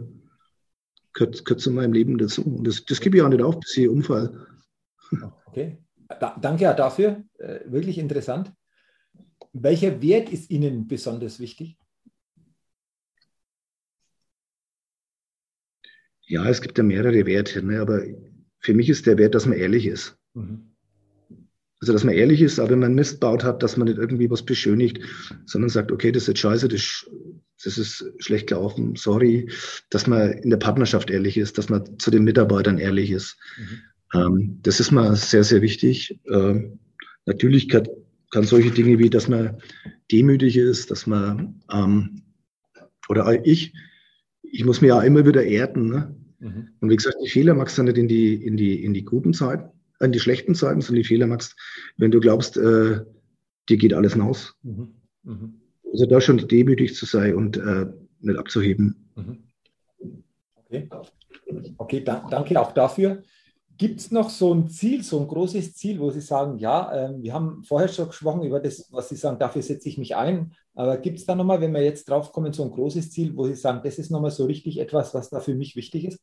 [1.13, 2.43] gehört, gehört zu meinem Leben dazu.
[2.43, 4.47] Und das, das gebe ich auch nicht auf, bis ich umfall.
[5.45, 5.78] Okay.
[6.20, 7.24] Da, danke auch dafür.
[7.38, 8.51] Äh, wirklich interessant.
[9.53, 11.78] Welcher Wert ist Ihnen besonders wichtig?
[16.28, 17.80] Ja, es gibt ja mehrere Werte, ne?
[17.80, 18.03] aber
[18.59, 20.17] für mich ist der Wert, dass man ehrlich ist.
[20.34, 20.71] Mhm.
[21.82, 24.30] Also, dass man ehrlich ist, aber wenn man Mist baut hat, dass man nicht irgendwie
[24.32, 24.99] was beschönigt,
[25.45, 27.05] sondern sagt, okay, das ist jetzt scheiße, das,
[27.63, 29.51] das ist schlecht gelaufen, sorry,
[29.89, 33.38] dass man in der Partnerschaft ehrlich ist, dass man zu den Mitarbeitern ehrlich ist.
[33.57, 33.82] Mhm.
[34.13, 36.19] Ähm, das ist mal sehr, sehr wichtig.
[36.32, 36.80] Ähm,
[37.26, 37.88] natürlich kann,
[38.32, 39.57] kann, solche Dinge wie, dass man
[40.11, 42.23] demütig ist, dass man, ähm,
[43.09, 43.73] oder ich,
[44.51, 45.89] ich muss mir ja immer wieder erden.
[45.89, 46.15] Ne?
[46.39, 46.69] Mhm.
[46.79, 49.33] Und wie gesagt, die Fehler machst du nicht in die, in die, in die guten
[49.33, 49.69] Zeiten,
[49.99, 51.55] in die schlechten Zeiten, sondern die Fehler machst,
[51.97, 53.01] wenn du glaubst, äh,
[53.69, 54.55] dir geht alles hinaus.
[54.63, 54.95] Mhm.
[55.23, 55.61] Mhm.
[55.91, 57.87] Also da schon demütig zu sein und äh,
[58.19, 59.09] nicht abzuheben.
[59.15, 59.43] Mhm.
[60.55, 60.89] Okay,
[61.77, 63.23] okay da, danke auch dafür.
[63.78, 67.21] Gibt es noch so ein Ziel, so ein großes Ziel, wo Sie sagen, ja, äh,
[67.21, 70.53] wir haben vorher schon gesprochen über das, was Sie sagen, dafür setze ich mich ein.
[70.73, 73.47] Aber gibt es da nochmal, wenn wir jetzt drauf kommen, so ein großes Ziel, wo
[73.47, 76.19] Sie sagen, das ist nochmal so richtig etwas, was da für mich wichtig ist?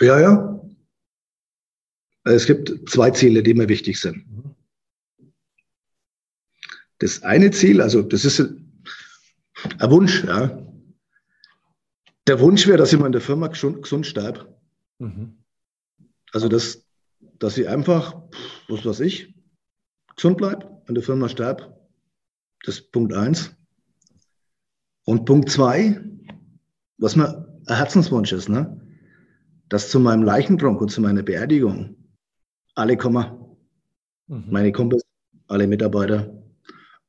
[0.00, 0.60] Ja, ja.
[2.24, 4.26] Es gibt zwei Ziele, die mir wichtig sind.
[4.30, 4.54] Mhm.
[6.98, 10.66] Das eine Ziel, also das ist ein Wunsch, ja.
[12.26, 14.54] Der Wunsch wäre, dass ich mal in der Firma gesund, gesund sterbe.
[14.98, 15.39] Mhm.
[16.32, 16.86] Also, dass,
[17.38, 18.22] dass ich einfach,
[18.68, 19.34] was weiß ich,
[20.14, 21.76] gesund bleibe, in der Firma sterbe.
[22.64, 23.54] Das ist Punkt eins.
[25.04, 26.00] Und Punkt zwei,
[26.98, 28.80] was mir ein Herzenswunsch ist, ne?
[29.68, 31.96] dass zu meinem Leichentrunk und zu meiner Beerdigung
[32.74, 33.56] alle kommen.
[34.26, 34.44] Mhm.
[34.50, 35.02] Meine Kumpels,
[35.48, 36.40] alle Mitarbeiter,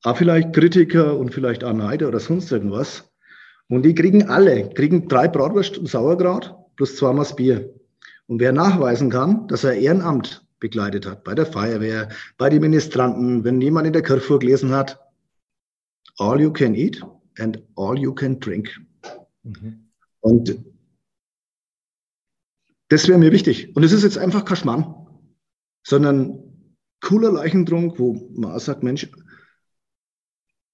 [0.04, 3.12] auch vielleicht Kritiker und vielleicht auch Neider oder sonst irgendwas.
[3.68, 7.74] Und die kriegen alle, kriegen drei Bratwurst und Sauerkraut plus zweimal Bier.
[8.32, 12.08] Und wer nachweisen kann, dass er Ehrenamt begleitet hat, bei der Feuerwehr,
[12.38, 15.02] bei den Ministranten, wenn jemand in der Kirche vorgelesen hat,
[16.18, 17.06] all you can eat
[17.40, 18.80] and all you can drink.
[19.44, 19.90] Mhm.
[20.22, 20.64] Und
[22.88, 23.76] das wäre mir wichtig.
[23.76, 24.96] Und es ist jetzt einfach kein Schmarrn,
[25.86, 26.40] sondern
[27.02, 29.12] cooler Leichentrunk, wo man auch sagt, Mensch,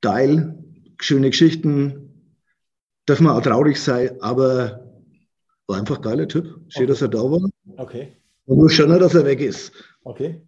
[0.01, 0.63] geil,
[1.01, 2.37] schöne Geschichten,
[3.07, 4.86] darf man auch traurig sein, aber
[5.67, 6.45] war einfach ein geiler Typ.
[6.69, 6.85] Schön, okay.
[6.87, 7.49] dass er da war.
[7.77, 8.13] Okay.
[8.45, 9.71] Und nur schöner, dass er weg ist.
[10.03, 10.41] Okay.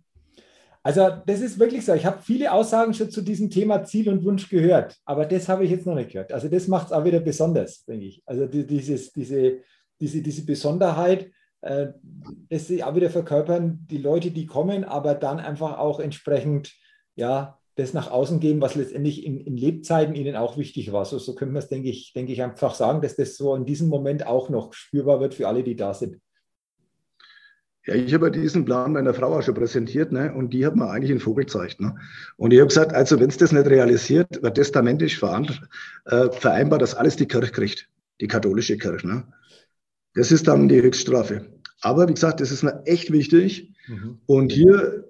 [0.81, 1.93] Also das ist wirklich so.
[1.93, 5.65] Ich habe viele Aussagen schon zu diesem Thema Ziel und Wunsch gehört, aber das habe
[5.65, 6.31] ich jetzt noch nicht gehört.
[6.31, 8.23] Also das macht es auch wieder besonders, denke ich.
[8.25, 9.59] Also die, dieses, diese,
[9.99, 11.87] diese, diese Besonderheit, äh,
[12.49, 16.73] das sie auch wieder verkörpern, die Leute, die kommen, aber dann einfach auch entsprechend,
[17.15, 21.05] ja, das nach außen geben, was letztendlich in, in Lebzeiten ihnen auch wichtig war.
[21.05, 23.65] So, so können wir es, denke ich, denke ich, einfach sagen, dass das so in
[23.65, 26.17] diesem Moment auch noch spürbar wird für alle, die da sind.
[27.85, 30.33] Ja, ich habe diesen Plan meiner Frau auch schon präsentiert, ne?
[30.33, 31.79] und die hat mir eigentlich einen Vogel gezeigt.
[31.79, 31.95] Ne?
[32.37, 36.93] Und ich habe gesagt, also wenn es das nicht realisiert, wird testamentisch äh, vereinbart, dass
[36.93, 37.89] alles die Kirche kriegt,
[38.21, 39.07] die katholische Kirche.
[39.07, 39.23] Ne?
[40.13, 41.47] Das ist dann die Höchststrafe.
[41.81, 43.73] Aber wie gesagt, das ist mir echt wichtig.
[43.87, 44.19] Mhm.
[44.25, 45.08] Und hier,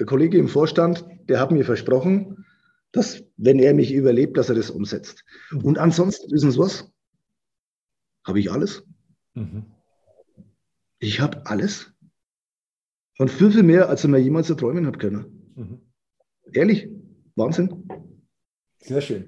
[0.00, 2.46] der Kollege im Vorstand, der hat mir versprochen,
[2.90, 5.24] dass, wenn er mich überlebt, dass er das umsetzt.
[5.50, 5.64] Mhm.
[5.64, 6.90] Und ansonsten, wissen Sie was?
[8.26, 8.82] Habe ich alles?
[9.34, 9.66] Mhm.
[10.98, 11.92] Ich habe alles.
[13.18, 15.52] Und viel, viel mehr, als ich mir jemals erträumen habe können.
[15.54, 15.80] Mhm.
[16.50, 16.88] Ehrlich,
[17.36, 17.86] Wahnsinn.
[18.78, 19.26] Sehr schön.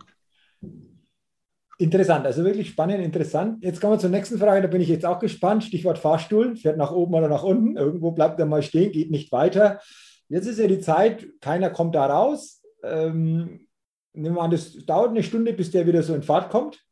[1.76, 3.62] Interessant, also wirklich spannend, interessant.
[3.62, 5.64] Jetzt kommen wir zur nächsten Frage, da bin ich jetzt auch gespannt.
[5.64, 9.32] Stichwort Fahrstuhl, fährt nach oben oder nach unten, irgendwo bleibt er mal stehen, geht nicht
[9.32, 9.80] weiter.
[10.33, 12.62] Jetzt ist ja die Zeit, keiner kommt da raus.
[12.83, 13.68] Ähm,
[14.14, 16.83] nehmen wir an, das dauert eine Stunde, bis der wieder so in Fahrt kommt.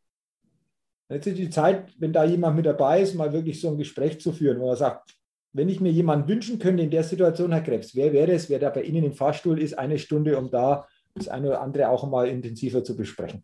[1.09, 4.21] Jetzt ist die Zeit, wenn da jemand mit dabei ist, mal wirklich so ein Gespräch
[4.21, 5.15] zu führen, wo er sagt,
[5.55, 8.59] wenn ich mir jemanden wünschen könnte in der Situation, Herr Krebs, wer wäre es, wer
[8.59, 12.07] da bei Ihnen im Fahrstuhl ist, eine Stunde, um da das eine oder andere auch
[12.07, 13.43] mal intensiver zu besprechen?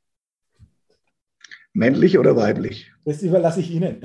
[1.73, 2.93] Männlich oder weiblich?
[3.07, 4.03] Das überlasse ich Ihnen.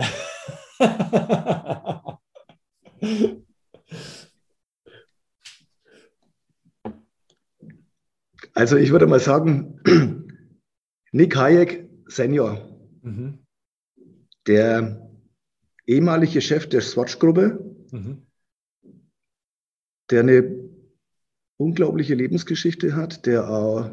[8.53, 9.79] Also ich würde mal sagen,
[11.11, 12.59] Nick Hayek Senior.
[13.01, 13.39] Mhm
[14.47, 15.09] der
[15.85, 17.59] ehemalige Chef der Swatch-Gruppe,
[17.91, 18.25] mhm.
[20.09, 20.69] der eine
[21.57, 23.91] unglaubliche Lebensgeschichte hat, der auch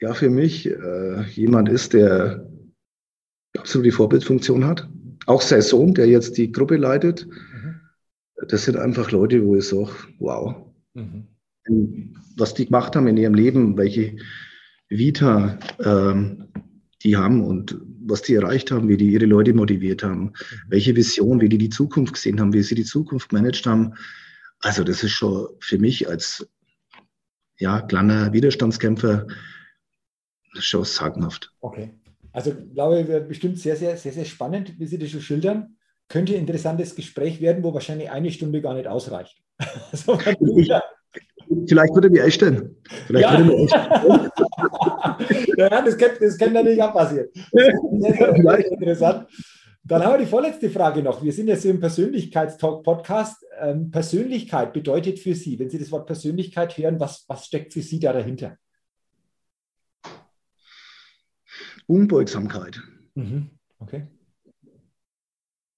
[0.00, 2.50] ja für mich äh, jemand ist, der
[3.56, 4.88] absolut die Vorbildfunktion hat.
[5.26, 7.26] Auch sein Sohn, der jetzt die Gruppe leitet.
[7.26, 7.80] Mhm.
[8.48, 10.72] Das sind einfach Leute, wo ich sage, wow.
[10.94, 11.28] Mhm.
[12.36, 14.16] Was die gemacht haben in ihrem Leben, welche
[14.88, 16.48] Vita ähm,
[17.02, 20.32] die haben und was die erreicht haben, wie die ihre Leute motiviert haben, mhm.
[20.68, 23.94] welche Vision, wie die die Zukunft gesehen haben, wie sie die Zukunft managt haben.
[24.60, 26.46] Also das ist schon für mich als
[27.58, 29.26] ja, kleiner Widerstandskämpfer
[30.58, 31.52] schon sagenhaft.
[31.60, 31.94] Okay.
[32.32, 35.76] Also glaube ich, wird bestimmt sehr, sehr, sehr, sehr spannend, wie Sie das schon schildern.
[36.08, 39.42] Könnte ein interessantes Gespräch werden, wo wahrscheinlich eine Stunde gar nicht ausreicht.
[39.92, 40.18] so,
[41.66, 42.76] Vielleicht würde mich einstellen.
[43.06, 43.38] Vielleicht ja.
[43.38, 44.30] würde mich einstellen.
[45.56, 47.28] ja, das kann, das kann natürlich auch passieren.
[47.52, 49.28] Sehr, sehr interessant.
[49.86, 51.22] Dann haben wir die vorletzte Frage noch.
[51.22, 53.44] Wir sind jetzt im Persönlichkeitstalk-Podcast.
[53.60, 57.82] Ähm, Persönlichkeit bedeutet für Sie, wenn Sie das Wort Persönlichkeit hören, was, was steckt für
[57.82, 58.56] Sie da dahinter?
[61.86, 62.80] Unbeugsamkeit.
[63.14, 63.50] Mhm.
[63.78, 64.06] Okay.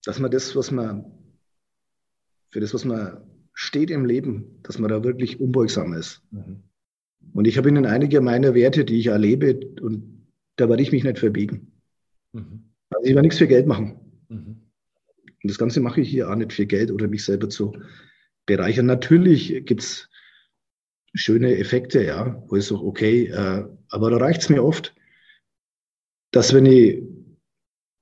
[0.05, 1.13] Dass man das, was man,
[2.51, 6.23] für das, was man steht im Leben, dass man da wirklich unbeugsam ist.
[6.31, 6.63] Mhm.
[7.33, 10.27] Und ich habe Ihnen einige meiner Werte, die ich erlebe, und
[10.57, 11.73] da werde ich mich nicht verbiegen.
[12.33, 12.71] Mhm.
[12.91, 13.99] Also ich werde nichts für Geld machen.
[14.29, 14.61] Mhm.
[15.43, 17.73] Und das Ganze mache ich hier auch nicht für Geld oder mich selber zu
[18.45, 18.87] bereichern.
[18.87, 20.11] Natürlich gibt es
[21.15, 24.95] schöne Effekte, ja, wo ich sage, okay, äh, aber da reicht es mir oft,
[26.31, 27.03] dass wenn ich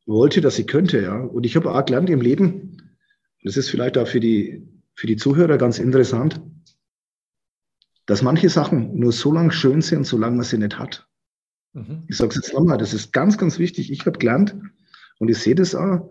[0.05, 2.98] wollte, dass ich könnte, ja, und ich habe auch gelernt im Leben,
[3.44, 6.40] das ist vielleicht auch für die für die Zuhörer ganz interessant,
[8.07, 11.09] dass manche Sachen nur so lange schön sind, solange man sie nicht hat.
[11.72, 12.05] Mhm.
[12.09, 13.90] Ich sage es jetzt nochmal, das ist ganz, ganz wichtig.
[13.90, 14.55] Ich habe gelernt
[15.18, 16.11] und ich sehe das auch,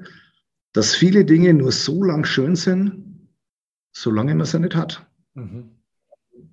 [0.74, 3.30] dass viele Dinge nur so lang schön sind,
[3.92, 5.06] solange man sie nicht hat.
[5.36, 5.70] Mhm.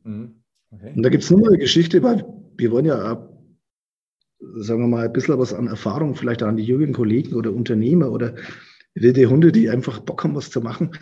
[0.04, 0.42] Mhm.
[0.70, 0.92] Okay.
[0.94, 2.24] Und da gibt es nur eine Geschichte, weil
[2.56, 3.28] wir wollen ja, auch,
[4.56, 8.12] sagen wir mal, ein bisschen was an Erfahrung vielleicht an die jüngeren Kollegen oder Unternehmer
[8.12, 8.36] oder
[8.94, 10.92] wilde Hunde, die einfach Bock haben, was zu machen,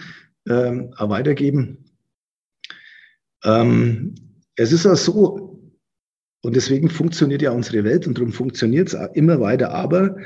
[0.48, 1.84] ähm, weitergeben.
[3.44, 4.14] Ähm,
[4.56, 5.72] es ist auch so,
[6.42, 10.16] und deswegen funktioniert ja unsere Welt und darum funktioniert es immer weiter, aber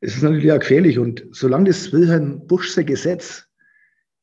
[0.00, 0.98] es ist natürlich auch gefährlich.
[0.98, 3.46] Und solange das Wilhelm Buschse Gesetz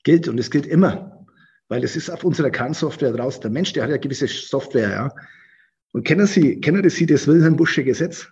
[0.04, 1.26] gilt, und es gilt immer,
[1.68, 5.16] weil es ist auf unserer Kernsoftware draus, der Mensch, der hat ja gewisse Software, ja.
[5.94, 8.28] Und kennen Sie, kennen Sie das Wilhelm Buschse Gesetz?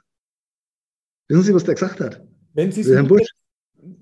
[1.28, 2.21] Wissen Sie, was der gesagt hat?
[2.71, 2.86] Sie,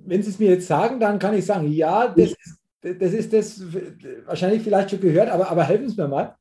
[0.05, 3.33] wenn Sie es mir jetzt sagen, dann kann ich sagen, ja, das ist das ist
[3.33, 3.63] das
[4.25, 6.35] wahrscheinlich vielleicht schon gehört, aber, aber helfen Sie mir mal.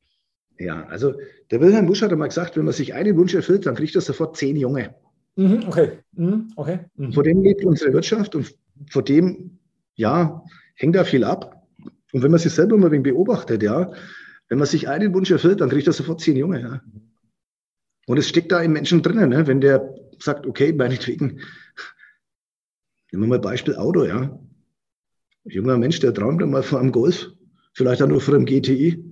[0.59, 1.13] Ja, also
[1.51, 4.01] der Wilhelm Busch hat einmal gesagt, wenn man sich einen Wunsch erfüllt, dann kriegt er
[4.01, 4.93] sofort zehn Junge.
[5.35, 5.99] Mhm, okay.
[6.11, 6.79] Mhm, okay.
[6.95, 7.13] Mhm.
[7.13, 8.53] Vor dem lebt unsere Wirtschaft und
[8.89, 9.57] vor dem,
[9.95, 10.43] ja,
[10.75, 11.65] hängt da viel ab.
[12.11, 13.91] Und wenn man sich selber mal ein wenig beobachtet, ja,
[14.49, 16.61] wenn man sich einen Wunsch erfüllt, dann kriegt er sofort zehn Junge.
[16.61, 16.81] Ja.
[18.05, 19.47] Und es steckt da im Menschen drinnen, ne?
[19.47, 21.39] wenn der sagt, okay, meinetwegen,
[23.11, 24.37] nehmen wir mal Beispiel Auto, ja.
[25.45, 27.31] Junger Mensch, der träumt einmal von einem Golf,
[27.73, 29.03] vielleicht auch nur von einem GTI.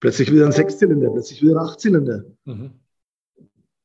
[0.00, 2.24] Plötzlich wieder ein Sechszylinder, plötzlich wieder ein Achtzylinder.
[2.44, 2.70] Mhm.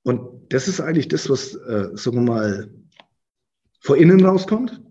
[0.04, 2.70] Und das ist eigentlich das, was, äh, sagen wir mal,
[3.80, 4.82] vor innen rauskommt.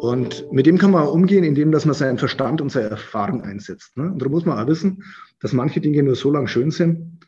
[0.00, 3.42] Und mit dem kann man auch umgehen, indem dass man seinen Verstand und seine Erfahrung
[3.42, 3.96] einsetzt.
[3.98, 4.10] Ne?
[4.10, 5.04] Und da muss man auch wissen,
[5.40, 7.20] dass manche Dinge nur so lange schön sind,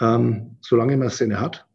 [0.00, 1.66] ähm, solange man sie hat.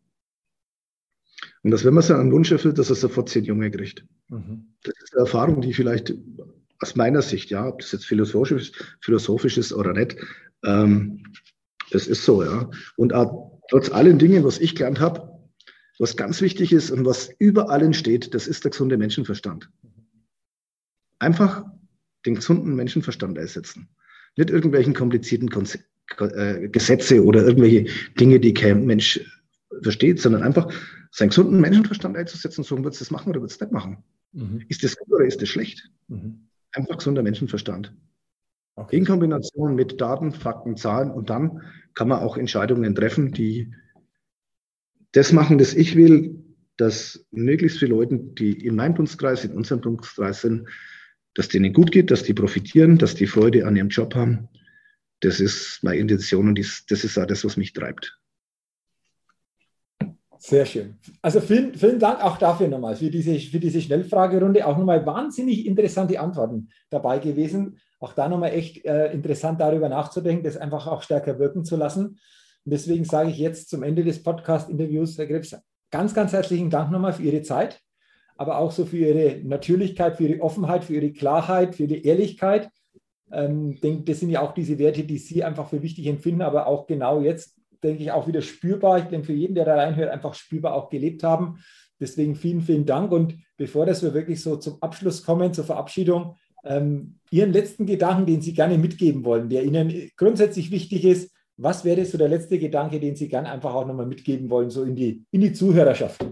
[1.65, 4.05] Und dass, wenn man seinen Wunsch erfüllt, dass er sofort zehn Junge kriegt.
[4.29, 4.67] Mhm.
[4.83, 6.13] Das ist eine Erfahrung, die vielleicht
[6.79, 10.15] aus meiner Sicht, ja, ob das jetzt philosophisch, philosophisch ist oder nicht,
[10.63, 11.23] ähm,
[11.89, 12.69] das ist so, ja.
[12.97, 15.27] Und auch trotz allen Dingen, was ich gelernt habe,
[15.97, 19.67] was ganz wichtig ist und was über allen steht, das ist der gesunde Menschenverstand.
[21.17, 21.65] Einfach
[22.27, 23.89] den gesunden Menschenverstand einsetzen.
[24.37, 25.79] Nicht irgendwelchen komplizierten Konze
[26.19, 29.19] äh, Gesetze oder irgendwelche Dinge, die kein Mensch
[29.81, 30.71] versteht, sondern einfach
[31.15, 34.03] seinen gesunden Menschenverstand einzusetzen und sagen, wird es das machen oder wird es nicht machen?
[34.33, 34.65] Mhm.
[34.67, 35.89] Ist das gut oder ist das schlecht?
[36.09, 36.49] Mhm.
[36.73, 37.95] Einfach gesunder Menschenverstand.
[38.75, 38.97] Okay.
[38.97, 41.61] In Kombination mit Daten, Fakten, Zahlen und dann
[41.93, 43.73] kann man auch Entscheidungen treffen, die
[45.13, 46.43] das machen, das ich will,
[46.75, 50.67] dass möglichst viele Leute, die in meinem Dunstkreis, in unserem Dunstkreis sind,
[51.33, 54.49] dass denen gut geht, dass die profitieren, dass die Freude an ihrem Job haben.
[55.21, 58.19] Das ist meine Intention und das ist auch das, was mich treibt.
[60.47, 60.99] Sehr schön.
[61.23, 64.67] Also vielen, vielen Dank auch dafür nochmal, für diese, für diese Schnellfragerunde.
[64.67, 67.79] Auch nochmal wahnsinnig interessante Antworten dabei gewesen.
[67.99, 72.19] Auch da nochmal echt äh, interessant darüber nachzudenken, das einfach auch stärker wirken zu lassen.
[72.63, 75.55] Und deswegen sage ich jetzt zum Ende des Podcast-Interviews, Herr Krebs,
[75.89, 77.81] ganz, ganz herzlichen Dank nochmal für Ihre Zeit,
[78.37, 82.69] aber auch so für Ihre Natürlichkeit, für Ihre Offenheit, für Ihre Klarheit, für die Ehrlichkeit.
[83.31, 86.67] Ähm, denke, das sind ja auch diese Werte, die Sie einfach für wichtig empfinden, aber
[86.67, 88.99] auch genau jetzt denke ich, auch wieder spürbar.
[88.99, 91.59] Ich denke, für jeden, der da reinhört, einfach spürbar auch gelebt haben.
[91.99, 93.11] Deswegen vielen, vielen Dank.
[93.11, 98.25] Und bevor das wir wirklich so zum Abschluss kommen, zur Verabschiedung, ähm, Ihren letzten Gedanken,
[98.25, 102.59] den Sie gerne mitgeben wollen, der Ihnen grundsätzlich wichtig ist, was wäre so der letzte
[102.59, 106.25] Gedanke, den Sie gerne einfach auch nochmal mitgeben wollen, so in die, in die Zuhörerschaft?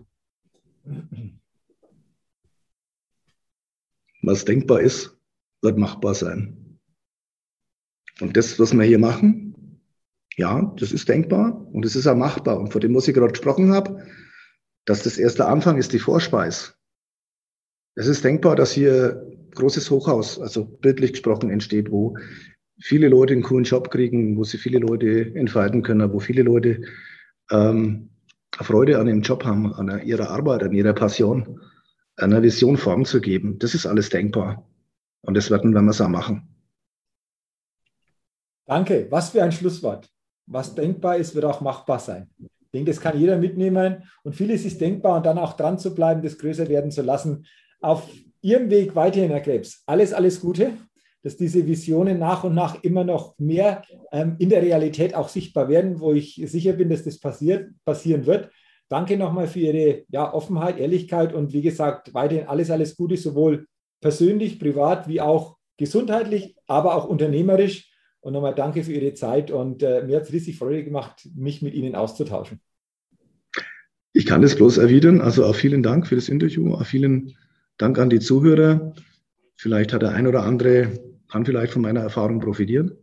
[4.22, 5.18] Was denkbar ist,
[5.62, 6.80] wird machbar sein.
[8.22, 9.43] Und das, was wir hier machen,
[10.36, 12.60] ja, das ist denkbar und es ist auch machbar.
[12.60, 14.06] Und vor dem, was ich gerade gesprochen habe,
[14.86, 16.78] dass das erste Anfang ist die Vorspeis.
[17.96, 22.18] Es ist denkbar, dass hier großes Hochhaus, also bildlich gesprochen, entsteht, wo
[22.82, 26.82] viele Leute einen coolen Job kriegen, wo sie viele Leute entfalten können, wo viele Leute
[27.52, 28.10] ähm,
[28.56, 31.62] Freude an ihrem Job haben, an ihrer Arbeit, an ihrer Passion,
[32.16, 33.60] einer Vision Form zu geben.
[33.60, 34.68] Das ist alles denkbar.
[35.22, 36.48] Und das werden wir es auch machen.
[38.66, 39.08] Danke.
[39.10, 40.12] Was für ein Schlusswort
[40.46, 42.30] was denkbar ist, wird auch machbar sein.
[42.39, 45.94] Ich denke, das kann jeder mitnehmen und vieles ist denkbar und dann auch dran zu
[45.94, 47.46] bleiben, das größer werden zu lassen.
[47.82, 48.10] Auf
[48.41, 50.74] Ihrem Weg weiterhin, Herr Krebs, alles, alles Gute,
[51.22, 55.70] dass diese Visionen nach und nach immer noch mehr ähm, in der Realität auch sichtbar
[55.70, 58.50] werden, wo ich sicher bin, dass das passiert, passieren wird.
[58.89, 63.66] Danke nochmal für Ihre ja, Offenheit, Ehrlichkeit und wie gesagt, weiterhin alles, alles Gute, sowohl
[64.02, 67.93] persönlich, privat wie auch gesundheitlich, aber auch unternehmerisch.
[68.24, 71.61] Und nochmal danke für Ihre Zeit und äh, mir hat es riesig Freude gemacht, mich
[71.61, 72.61] mit Ihnen auszutauschen.
[74.13, 75.19] Ich kann das bloß erwidern.
[75.19, 76.74] Also auch vielen Dank für das Interview.
[76.74, 77.36] Auch vielen
[77.78, 78.93] Dank an die Zuhörer.
[79.57, 82.93] Vielleicht hat der ein oder andere, kann vielleicht von meiner Erfahrung profitieren.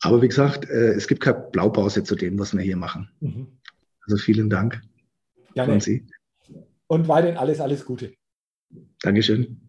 [0.00, 3.10] Aber wie gesagt, äh, es gibt keine Blaupause zu dem, was wir hier machen.
[3.20, 3.46] Mhm.
[4.02, 4.82] Also vielen Dank
[5.54, 5.74] Gerne.
[5.74, 6.04] an Sie.
[6.88, 8.12] Und weiterhin alles, alles Gute.
[9.02, 9.60] Dankeschön.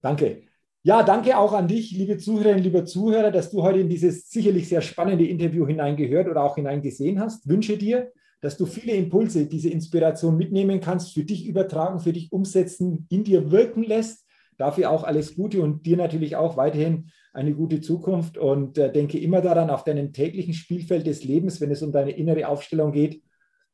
[0.00, 0.45] Danke.
[0.86, 4.68] Ja, danke auch an dich, liebe Zuhörerinnen, lieber Zuhörer, dass du heute in dieses sicherlich
[4.68, 7.48] sehr spannende Interview hineingehört oder auch hineingesehen hast.
[7.48, 12.30] Wünsche dir, dass du viele Impulse, diese Inspiration mitnehmen kannst, für dich übertragen, für dich
[12.30, 14.24] umsetzen, in dir wirken lässt.
[14.58, 19.18] Dafür auch alles Gute und dir natürlich auch weiterhin eine gute Zukunft und äh, denke
[19.18, 23.24] immer daran, auf deinem täglichen Spielfeld des Lebens, wenn es um deine innere Aufstellung geht,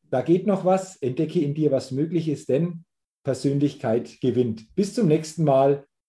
[0.09, 2.87] da geht noch was, entdecke in dir, was möglich ist, denn
[3.23, 4.75] Persönlichkeit gewinnt.
[4.75, 5.85] Bis zum nächsten Mal,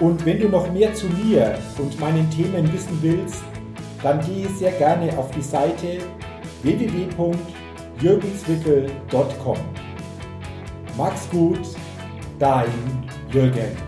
[0.00, 3.42] und wenn du noch mehr zu mir und meinen Themen wissen willst,
[4.02, 5.98] dann gehe sehr gerne auf die Seite
[6.62, 9.58] www.jürgenswickel.com.
[10.96, 11.60] Mach's gut,
[12.38, 12.70] dein
[13.32, 13.87] Jürgen.